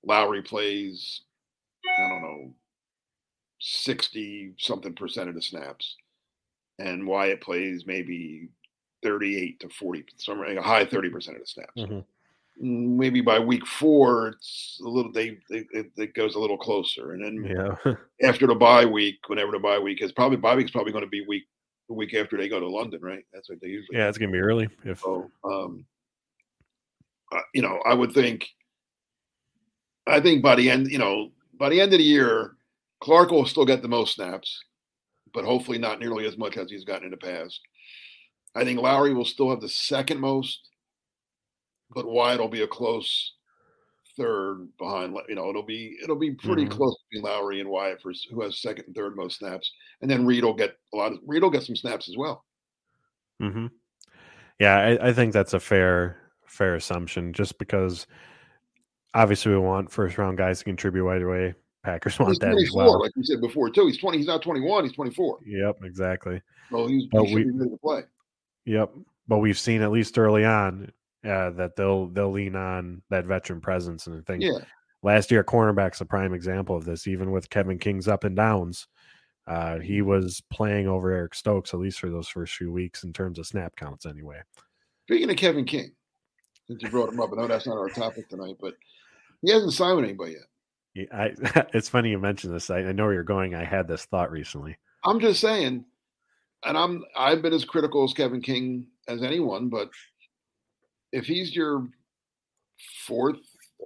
[0.04, 1.22] Lowry plays,
[1.86, 2.54] I don't know,
[3.60, 5.96] 60 something percent of the snaps,
[6.78, 8.48] and Wyatt plays maybe
[9.02, 11.72] 38 to 40, somewhere a high 30 percent of the snaps.
[11.76, 12.04] Mhm.
[12.62, 16.58] Mm, Maybe by week four, it's a little, they, they it, it goes a little
[16.58, 17.12] closer.
[17.12, 17.44] And then
[17.84, 17.94] Yeah.
[18.22, 21.10] after the bye week, whenever the bye week is, probably bye week's probably going to
[21.10, 21.44] be week
[21.88, 23.24] the week after they go to London, right?
[23.32, 23.96] That's what they usually.
[23.98, 24.68] Yeah, it's gonna be early.
[24.84, 25.84] If so, um,
[27.32, 28.46] uh, you know, I would think.
[30.06, 32.56] I think by the end, you know, by the end of the year,
[33.00, 34.62] Clark will still get the most snaps,
[35.34, 37.60] but hopefully not nearly as much as he's gotten in the past.
[38.54, 40.68] I think Lowry will still have the second most,
[41.94, 43.34] but Wyatt will be a close
[44.16, 45.16] third behind.
[45.28, 46.72] You know, it'll be it'll be pretty mm-hmm.
[46.72, 50.26] close between Lowry and Wyatt for who has second and third most snaps, and then
[50.26, 52.44] Reed will get a lot of Reed will get some snaps as well.
[53.40, 53.66] Hmm.
[54.60, 57.32] Yeah, I, I think that's a fair fair assumption.
[57.32, 58.06] Just because
[59.14, 61.54] obviously we want first round guys to contribute right away.
[61.82, 63.00] Packers want that as well.
[63.00, 63.86] Like we said before, too.
[63.86, 64.18] He's twenty.
[64.18, 64.84] He's not twenty one.
[64.84, 65.38] He's twenty four.
[65.44, 66.40] Yep, exactly.
[66.70, 68.02] Well, he's he we, ready to play.
[68.64, 68.92] Yep,
[69.28, 70.92] but we've seen at least early on
[71.24, 74.58] uh, that they'll they'll lean on that veteran presence, and I think yeah.
[75.02, 77.06] last year cornerback's a prime example of this.
[77.06, 78.86] Even with Kevin King's up and downs,
[79.46, 80.08] uh, he mm-hmm.
[80.08, 83.46] was playing over Eric Stokes at least for those first few weeks in terms of
[83.46, 84.40] snap counts, anyway.
[85.06, 85.92] Speaking of Kevin King,
[86.68, 88.74] since you brought him up, I know that's not our topic tonight, but
[89.42, 90.42] he hasn't signed with anybody yet.
[90.94, 92.70] Yeah, I, it's funny you mentioned this.
[92.70, 93.54] I, I know where you're going.
[93.54, 94.76] I had this thought recently.
[95.04, 95.84] I'm just saying,
[96.64, 99.90] and I'm I've been as critical as Kevin King as anyone, but
[101.12, 101.88] if he's your
[103.06, 103.40] fourth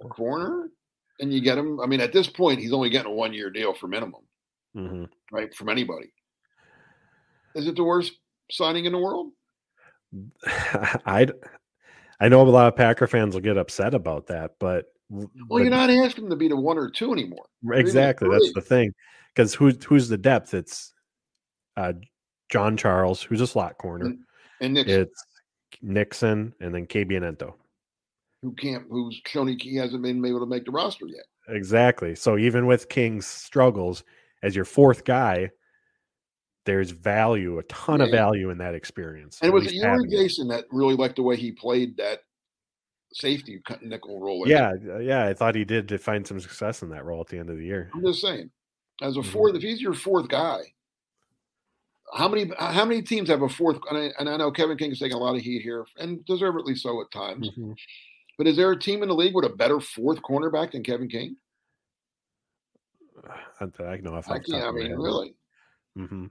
[0.09, 0.69] corner
[1.19, 3.49] and you get him, I mean, at this point, he's only getting a one year
[3.49, 4.21] deal for minimum,
[4.75, 5.05] mm-hmm.
[5.31, 5.53] right?
[5.53, 6.11] From anybody.
[7.55, 8.13] Is it the worst
[8.51, 9.31] signing in the world?
[11.05, 11.27] I
[12.19, 15.57] I know a lot of Packer fans will get upset about that, but well, but,
[15.57, 17.45] you're not asking to be the one or two anymore.
[17.71, 18.93] Exactly, that's the thing.
[19.33, 20.53] Because who's who's the depth?
[20.53, 20.93] It's
[21.75, 21.93] uh,
[22.49, 24.19] John Charles, who's a slot corner, and,
[24.61, 25.01] and Nixon.
[25.01, 25.25] it's
[25.81, 27.53] Nixon, and then Kabion Ento.
[28.41, 28.85] Who can't?
[28.89, 31.25] Who's shown he hasn't been able to make the roster yet.
[31.49, 32.15] Exactly.
[32.15, 34.03] So even with King's struggles
[34.43, 35.49] as your fourth guy,
[36.65, 38.05] there's value, a ton yeah.
[38.05, 39.39] of value in that experience.
[39.41, 42.19] And was it you or Jason that really liked the way he played that
[43.13, 44.47] safety cut nickel role?
[44.47, 47.27] Yeah, uh, yeah, I thought he did to find some success in that role at
[47.27, 47.89] the end of the year.
[47.95, 48.51] I'm just saying,
[49.01, 49.55] as a 4th mm-hmm.
[49.55, 50.59] if he's your fourth guy,
[52.13, 53.79] how many how many teams have a fourth?
[53.89, 56.23] And I, and I know Kevin King is taking a lot of heat here, and
[56.25, 57.49] deservedly so at times.
[57.49, 57.73] Mm-hmm.
[58.37, 61.09] But is there a team in the league with a better fourth cornerback than Kevin
[61.09, 61.35] King?
[63.59, 64.63] I, I know if I can't.
[64.63, 65.33] I mean, really.
[65.97, 66.27] Mm-hmm.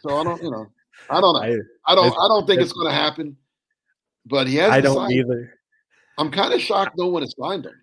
[0.00, 0.66] So I don't, you know,
[1.10, 1.62] I don't know.
[1.86, 2.12] I, I don't.
[2.12, 3.36] I don't think it's, it's going to happen.
[4.26, 4.70] But he has.
[4.70, 5.54] I don't either.
[6.18, 7.74] I'm kind of shocked no one has signed him.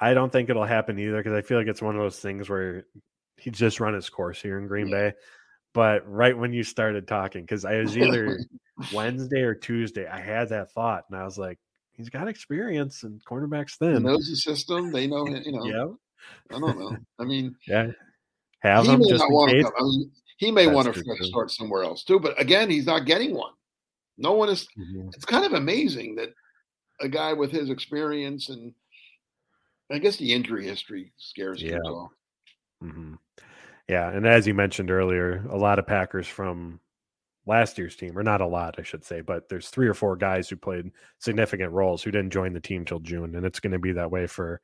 [0.00, 2.48] I don't think it'll happen either because I feel like it's one of those things
[2.48, 2.86] where
[3.36, 5.10] he just run his course here in Green yeah.
[5.10, 5.14] Bay.
[5.74, 8.38] But right when you started talking, because I was either
[8.92, 11.58] Wednesday or Tuesday, I had that thought, and I was like,
[11.92, 13.96] he's got experience and cornerbacks thin.
[13.96, 14.92] He knows the system.
[14.92, 15.64] They know, you know.
[15.64, 16.56] yeah.
[16.56, 16.96] I don't know.
[17.18, 17.90] I mean, yeah,
[18.60, 19.66] have him just in case.
[19.66, 22.20] I mean, he may That's want to start somewhere else too.
[22.20, 23.52] But again, he's not getting one.
[24.16, 24.66] No one is.
[24.78, 25.08] Mm-hmm.
[25.08, 26.30] It's kind of amazing that
[27.00, 28.72] a guy with his experience and
[29.90, 31.78] I guess the injury history scares yeah.
[32.82, 33.14] Mm-hmm.
[33.88, 36.80] Yeah, and as you mentioned earlier, a lot of Packers from
[37.46, 40.16] last year's team, or not a lot, I should say, but there's three or four
[40.16, 43.72] guys who played significant roles who didn't join the team till June, and it's going
[43.72, 44.60] to be that way for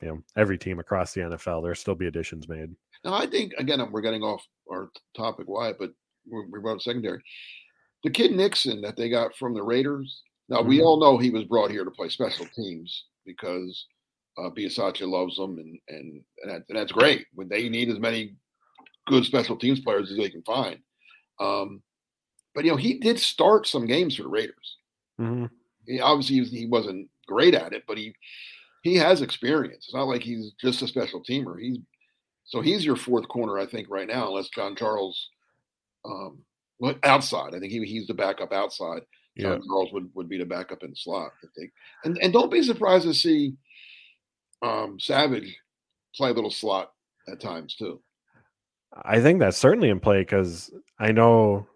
[0.00, 1.62] you know every team across the NFL.
[1.62, 2.70] There'll still be additions made.
[3.04, 5.90] Now, I think again we're getting off our topic, why, but
[6.30, 7.22] we brought secondary.
[8.02, 10.22] The kid Nixon that they got from the Raiders.
[10.48, 10.68] Now mm-hmm.
[10.68, 13.86] we all know he was brought here to play special teams because
[14.38, 17.26] uh, Bisaccia loves them, and and and, that, and, that's great.
[17.34, 18.36] When they need as many
[19.06, 20.78] good special teams players as they can find.
[21.40, 21.82] Um,
[22.54, 24.76] but you know, he did start some games for the Raiders.
[25.20, 25.46] Mm-hmm.
[25.86, 28.14] He, obviously, he, was, he wasn't great at it, but he
[28.82, 29.86] he has experience.
[29.86, 31.60] It's not like he's just a special teamer.
[31.60, 31.78] He's
[32.44, 35.30] so he's your fourth corner, I think, right now, unless John Charles
[36.04, 36.38] um,
[37.04, 37.54] outside.
[37.54, 39.02] I think he, he's the backup outside.
[39.38, 39.66] John yeah.
[39.68, 41.70] Charles would, would be the backup in the slot, I think.
[42.04, 43.54] And and don't be surprised to see
[44.62, 45.56] um, Savage
[46.14, 46.92] play a little slot
[47.28, 48.00] at times too.
[49.04, 51.66] I think that's certainly in play because I know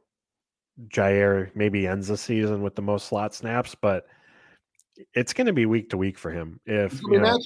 [0.88, 4.06] Jaire maybe ends the season with the most slot snaps, but
[5.14, 6.60] it's going to be week to week for him.
[6.66, 7.38] If you know,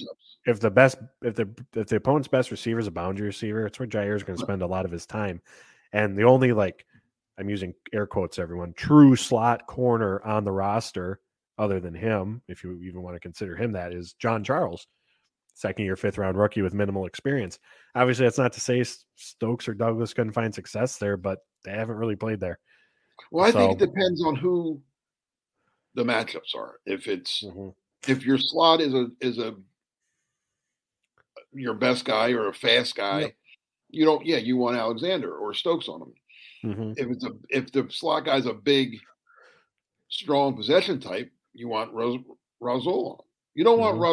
[0.45, 3.79] if the best if the if the opponent's best receiver is a boundary receiver, it's
[3.79, 5.41] where Jaire is going to spend a lot of his time.
[5.93, 6.85] And the only like
[7.37, 11.19] I'm using air quotes, everyone true slot corner on the roster,
[11.57, 14.87] other than him, if you even want to consider him, that is John Charles
[15.59, 17.59] second year, fifth round rookie with minimal experience.
[17.95, 18.83] Obviously, that's not to say
[19.15, 22.59] Stokes or Douglas couldn't find success there, but they haven't really played there.
[23.31, 24.81] Well, I so, think it depends on who
[25.95, 26.79] the matchups are.
[26.85, 27.69] If it's mm-hmm.
[28.09, 29.55] if your slot is a is a
[31.51, 33.35] your best guy or a fast guy, yep.
[33.89, 34.25] you don't.
[34.25, 36.13] Yeah, you want Alexander or Stokes on him.
[36.63, 36.91] Mm-hmm.
[36.95, 38.97] If it's a if the slot guy's a big,
[40.07, 42.15] strong possession type, you want Raz,
[42.61, 43.25] Rasul on.
[43.55, 44.03] You don't want mm-hmm.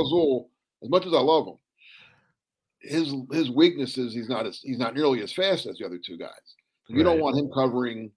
[0.83, 1.59] As much as I love him.
[2.81, 5.99] His his weakness is he's not as he's not nearly as fast as the other
[5.99, 6.31] two guys.
[6.89, 7.05] You right.
[7.05, 8.12] don't want him covering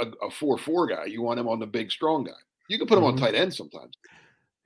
[0.00, 1.04] a, a four four guy.
[1.06, 2.32] You want him on the big strong guy.
[2.68, 3.14] You can put him mm-hmm.
[3.14, 3.96] on tight end sometimes.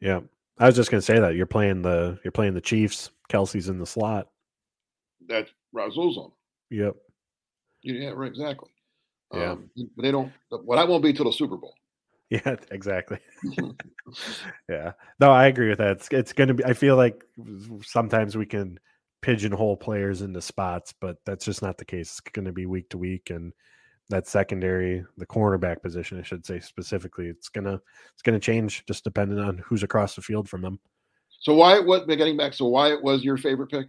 [0.00, 0.20] Yeah,
[0.58, 3.10] I was just going to say that you're playing the you're playing the Chiefs.
[3.28, 4.28] Kelce's in the slot.
[5.28, 6.32] That Rasul's on.
[6.70, 6.96] Yep.
[7.82, 8.30] Yeah, right.
[8.30, 8.70] Exactly.
[9.34, 9.52] Yeah.
[9.52, 10.32] Um, but they don't.
[10.50, 11.74] Well, that won't be till the Super Bowl.
[12.30, 13.18] Yeah, exactly.
[13.44, 13.70] Mm-hmm.
[14.68, 14.92] yeah.
[15.20, 15.92] No, I agree with that.
[15.92, 16.64] It's it's going to be.
[16.64, 17.24] I feel like
[17.82, 18.78] sometimes we can
[19.22, 22.10] pigeonhole players into spots, but that's just not the case.
[22.10, 23.52] It's going to be week to week, and
[24.10, 27.80] that secondary, the cornerback position, I should say specifically, it's gonna
[28.12, 30.78] it's gonna change just depending on who's across the field from them.
[31.40, 32.54] So Wyatt, what getting back?
[32.54, 33.88] So Wyatt was your favorite pick?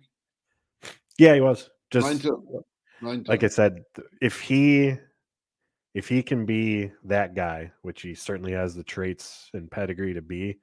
[1.18, 1.70] Yeah, he was.
[1.90, 2.64] Just Mine too.
[3.02, 3.30] Mine too.
[3.30, 3.84] like I said,
[4.22, 4.96] if he
[5.94, 10.22] if he can be that guy, which he certainly has the traits and pedigree to
[10.22, 10.60] be,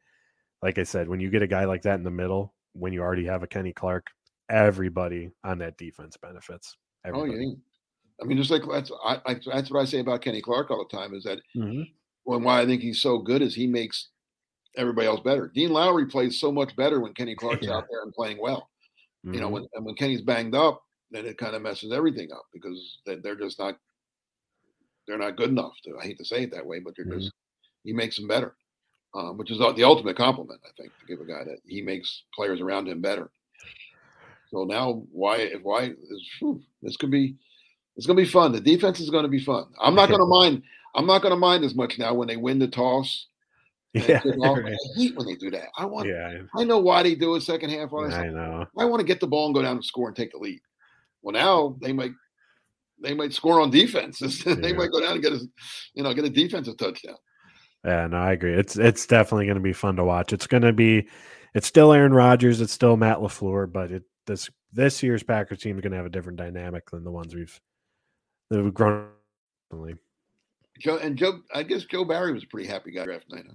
[0.63, 3.01] like I said, when you get a guy like that in the middle, when you
[3.01, 4.07] already have a Kenny Clark,
[4.51, 6.77] everybody on that defense benefits.
[7.05, 7.33] Everybody.
[7.33, 7.55] Oh yeah.
[8.23, 10.87] I mean, just like that's I, I, that's what I say about Kenny Clark all
[10.89, 11.83] the time is that mm-hmm.
[12.25, 14.09] when why I think he's so good is he makes
[14.77, 15.51] everybody else better.
[15.55, 17.75] Dean Lowry plays so much better when Kenny Clark's yeah.
[17.75, 18.71] out there and playing well.
[19.25, 19.35] Mm-hmm.
[19.35, 19.55] You know, mm-hmm.
[19.55, 23.37] when and when Kenny's banged up, then it kind of messes everything up because they're
[23.37, 23.77] just not
[25.07, 25.97] they're not good enough to.
[26.01, 27.21] I hate to say it that way, but they're mm-hmm.
[27.21, 27.33] just
[27.85, 28.55] he makes them better,
[29.15, 32.25] um, which is the ultimate compliment I think to give a guy that he makes
[32.35, 33.31] players around him better.
[34.51, 36.53] So now, why if why is
[36.83, 37.37] this could be
[37.97, 38.53] it's going to be fun.
[38.53, 39.65] The defense is going to be fun.
[39.81, 40.63] I'm not going to mind.
[40.95, 43.27] I'm not going to mind as much now when they win the toss.
[43.93, 44.67] Yeah, right.
[44.67, 45.69] I hate when they do that.
[45.79, 46.09] I want.
[46.09, 46.43] Yeah.
[46.55, 47.93] I know why they do a second half.
[47.93, 48.67] On I know.
[48.79, 50.61] I want to get the ball and go down and score and take the lead.
[51.23, 52.13] Well, now they might
[53.03, 54.19] they might score on defense.
[54.45, 54.77] they yeah.
[54.77, 55.41] might go down and get a
[55.95, 57.17] you know get a defensive touchdown.
[57.85, 58.55] Yeah, no, I agree.
[58.55, 60.33] It's it's definitely going to be fun to watch.
[60.33, 61.09] It's going to be.
[61.55, 62.61] It's still Aaron Rodgers.
[62.61, 66.07] It's still Matt LaFleur, but it this this year's Packers team is going to have
[66.07, 67.59] a different dynamic than the ones we've
[68.51, 69.09] that have grown.
[70.79, 73.45] Joe and Joe, I guess Joe Barry was a pretty happy guy draft night.
[73.47, 73.55] Huh?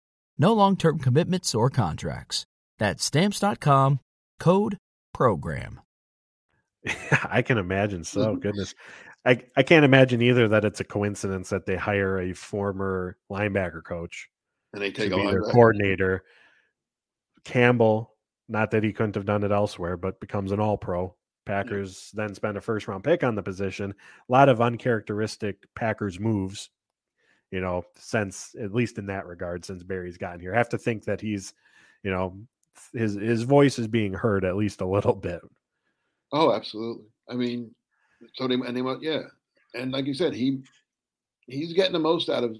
[0.37, 2.45] No long term commitments or contracts.
[2.79, 3.99] That's stamps.com
[4.39, 4.77] code
[5.13, 5.81] program.
[7.29, 8.27] I can imagine so.
[8.27, 8.39] Mm-hmm.
[8.39, 8.73] Goodness.
[9.23, 13.83] I, I can't imagine either that it's a coincidence that they hire a former linebacker
[13.83, 14.29] coach
[14.73, 16.23] and they take to be their coordinator.
[17.43, 18.15] Campbell,
[18.49, 21.15] not that he couldn't have done it elsewhere, but becomes an all pro.
[21.45, 22.25] Packers yeah.
[22.25, 23.93] then spend a first round pick on the position.
[24.27, 26.69] A lot of uncharacteristic Packers moves
[27.51, 30.53] you know, since at least in that regard, since Barry's gotten here.
[30.53, 31.53] I have to think that he's,
[32.03, 32.37] you know,
[32.93, 35.41] his his voice is being heard at least a little bit.
[36.31, 37.05] Oh, absolutely.
[37.29, 37.75] I mean,
[38.35, 39.23] so they and they yeah,
[39.75, 40.61] and like you said, he
[41.47, 42.55] he's getting the most out of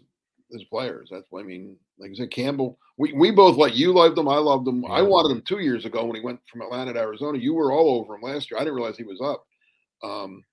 [0.51, 1.09] his players.
[1.11, 1.77] That's what I mean.
[1.97, 4.27] Like I said, Campbell, we, we both like you loved him.
[4.27, 4.83] I loved him.
[4.83, 4.89] Yeah.
[4.89, 7.37] I wanted him two years ago when he went from Atlanta to Arizona.
[7.37, 8.59] You were all over him last year.
[8.59, 9.45] I didn't realize he was up.
[10.03, 10.43] Um,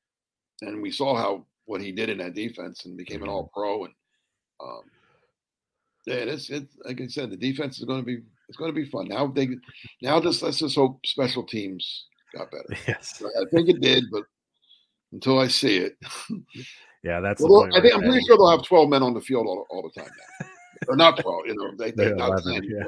[0.60, 3.30] and we saw how what he did in that defense and became an mm-hmm.
[3.30, 3.84] all pro.
[3.84, 3.94] And
[4.60, 4.82] um,
[6.06, 8.80] yeah, it's it's like I said, the defense is going to be it's going to
[8.80, 9.08] be fun.
[9.08, 9.48] Now they
[10.02, 12.80] now just let's just hope special teams got better.
[12.88, 14.24] Yes, I think it did, but
[15.12, 15.96] until I see it,
[17.02, 17.42] yeah, that's.
[17.42, 19.66] Well, I think right I'm pretty sure they'll have 12 men on the field all,
[19.70, 20.46] all the time now.
[20.88, 22.84] or not 12, you know, they, they not 10, yeah.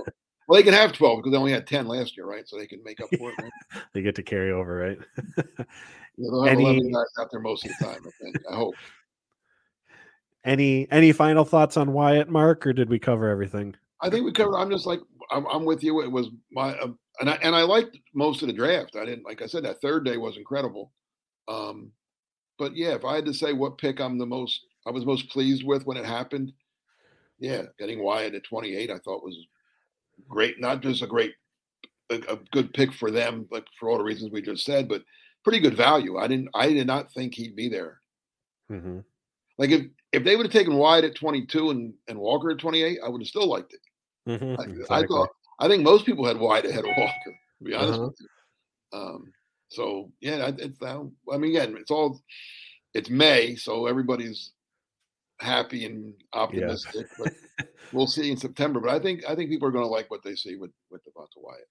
[0.51, 2.49] Well, they can have twelve because they only had ten last year, right?
[2.49, 3.37] So they can make up for it.
[3.41, 3.83] Right?
[3.95, 4.99] they get to carry over, right?
[5.37, 5.65] yeah,
[6.19, 8.01] they'll have Any, eleven guys out there most of the time.
[8.05, 8.37] I think.
[8.51, 8.75] I hope.
[10.45, 13.75] Any any final thoughts on Wyatt, Mark, or did we cover everything?
[14.01, 14.57] I think we covered.
[14.57, 16.03] I'm just like I'm, I'm with you.
[16.03, 16.89] It was my uh,
[17.21, 18.97] and I and I liked most of the draft.
[18.97, 20.93] I didn't like I said that third day was incredible.
[21.49, 21.93] Um,
[22.59, 25.29] but yeah, if I had to say what pick I'm the most I was most
[25.29, 26.53] pleased with when it happened,
[27.39, 29.37] yeah, getting Wyatt at 28 I thought was
[30.29, 30.59] great.
[30.59, 31.35] Not just a great
[32.11, 35.03] a, a good pick for them, like for all the reasons we just said, but
[35.45, 36.19] pretty good value.
[36.19, 38.01] I didn't I did not think he'd be there.
[38.71, 39.01] Mm-hmm.
[39.59, 39.83] Like if
[40.13, 43.21] if they would have taken Wyatt at 22 and, and Walker at 28, I would
[43.21, 43.81] have still liked it.
[44.29, 44.97] Mm-hmm, I, exactly.
[44.97, 47.13] I, thought I think most people had Wyatt ahead of Walker.
[47.59, 48.07] To be honest uh-huh.
[48.07, 48.99] with you.
[48.99, 49.33] Um,
[49.69, 50.83] so yeah, it's.
[50.83, 52.21] I mean, again, it's all.
[52.93, 54.53] It's May, so everybody's
[55.39, 57.07] happy and optimistic.
[57.19, 57.25] Yeah.
[57.59, 58.81] but we'll see in September.
[58.81, 61.03] But I think I think people are going to like what they see with with
[61.05, 61.69] Devonte Wyatt.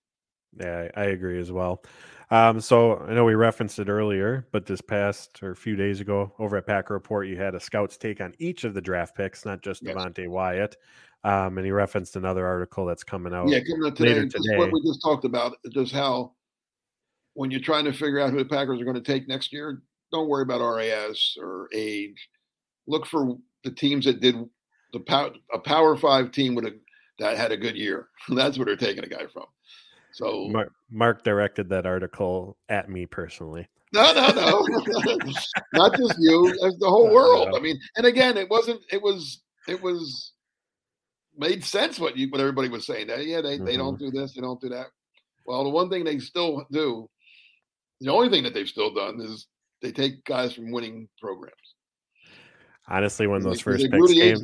[0.57, 1.83] Yeah, I agree as well.
[2.31, 5.99] Um, so I know we referenced it earlier, but this past or a few days
[5.99, 9.15] ago over at Packer Report, you had a scout's take on each of the draft
[9.15, 9.95] picks, not just yes.
[9.95, 10.75] Devonte Wyatt.
[11.23, 13.49] Um, and he referenced another article that's coming out.
[13.49, 14.13] Yeah, coming out today.
[14.13, 14.57] Later today.
[14.57, 16.33] What we just talked about, just how
[17.33, 19.81] when you're trying to figure out who the Packers are going to take next year,
[20.11, 22.29] don't worry about RAS or age.
[22.87, 24.35] Look for the teams that did
[24.93, 26.73] the power, a Power Five team would have
[27.19, 28.07] that had a good year.
[28.29, 29.45] That's where they're taking a guy from.
[30.11, 33.67] So Mark, Mark directed that article at me personally.
[33.91, 34.67] No, no, no,
[35.73, 37.55] not just you, as the whole world.
[37.55, 38.81] I mean, and again, it wasn't.
[38.91, 39.41] It was.
[39.67, 40.33] It was
[41.39, 43.07] made sense what you what everybody was saying.
[43.07, 43.65] That yeah, they, mm-hmm.
[43.65, 44.11] they don't mm-hmm.
[44.11, 44.87] do this, they don't do that.
[45.45, 47.09] Well, the one thing they still do,
[48.01, 49.47] the only thing that they've still done is
[49.81, 51.55] they take guys from winning programs.
[52.87, 54.37] Honestly, when those first picks came,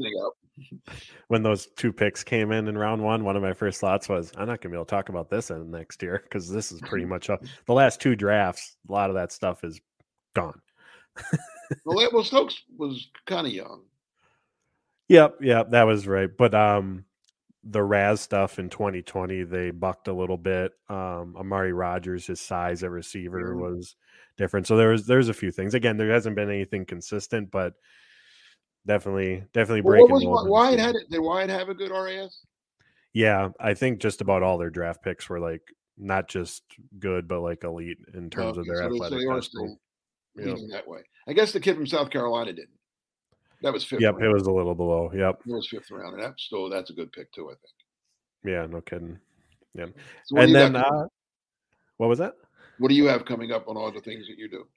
[1.28, 4.32] when those two picks came in in round one, one of my first thoughts was,
[4.36, 6.72] I'm not going to be able to talk about this in next year because this
[6.72, 8.78] is pretty much a, the last two drafts.
[8.88, 9.80] A lot of that stuff is
[10.34, 10.62] gone.
[11.86, 13.84] well, well, Stokes was kind of young.
[15.08, 16.30] Yep, yep, that was right.
[16.36, 17.06] But um,
[17.64, 20.72] the RAS stuff in 2020, they bucked a little bit.
[20.90, 23.62] Um, Amari Rogers, his size at receiver mm-hmm.
[23.62, 23.96] was
[24.38, 24.68] different.
[24.68, 25.74] So there was there's a few things.
[25.74, 27.74] Again, there hasn't been anything consistent, but
[28.86, 30.12] definitely definitely breaking.
[30.12, 31.10] Well, what was, Wyatt had it?
[31.10, 32.40] Did Wyatt have a good RAS?
[33.14, 35.62] Yeah, I think just about all their draft picks were like
[35.98, 36.64] not just
[37.00, 39.20] good, but like elite in terms okay, of their so athletic.
[39.20, 39.78] They, so they are still
[40.36, 41.00] that way.
[41.28, 42.78] I guess the kid from South Carolina didn't.
[43.62, 44.02] That was fifth.
[44.02, 44.26] Yep, round.
[44.26, 45.12] it was a little below.
[45.14, 47.48] Yep, it was fifth round, and that's still that's a good pick too.
[47.50, 48.54] I think.
[48.54, 49.18] Yeah, no kidding.
[49.74, 49.88] Yeah,
[50.26, 51.08] so and then uh,
[51.98, 52.36] what was that?
[52.78, 54.68] What do you have coming up on all the things that you do?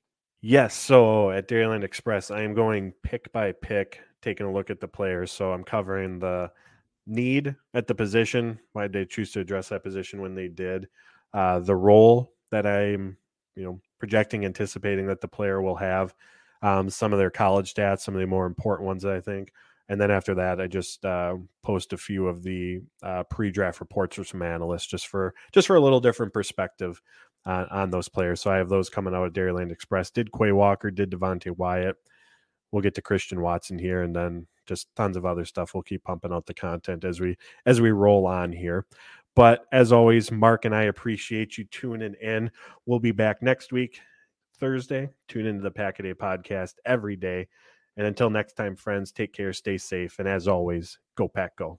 [0.40, 0.74] Yes.
[0.74, 4.88] So at Dairyland Express, I am going pick by pick, taking a look at the
[4.88, 5.32] players.
[5.32, 6.50] So I'm covering the
[7.06, 10.88] need at the position, why they choose to address that position when they did,
[11.34, 13.16] uh, the role that I'm,
[13.56, 16.14] you know, projecting, anticipating that the player will have,
[16.62, 19.52] um, some of their college stats, some of the more important ones, I think.
[19.88, 24.16] And then after that, I just uh, post a few of the uh, pre-draft reports
[24.16, 27.00] for some analysts, just for just for a little different perspective
[27.48, 28.42] uh, on those players.
[28.42, 30.10] So I have those coming out of Dairyland Express.
[30.10, 31.96] Did Quay Walker, did Devonte Wyatt.
[32.70, 35.72] We'll get to Christian Watson here, and then just tons of other stuff.
[35.72, 38.84] We'll keep pumping out the content as we as we roll on here.
[39.34, 42.50] But as always, Mark and I appreciate you tuning in.
[42.84, 44.00] We'll be back next week,
[44.58, 45.08] Thursday.
[45.28, 47.48] Tune into the Pack a Day podcast every day.
[47.96, 51.78] And until next time, friends, take care, stay safe, and as always, go pack go.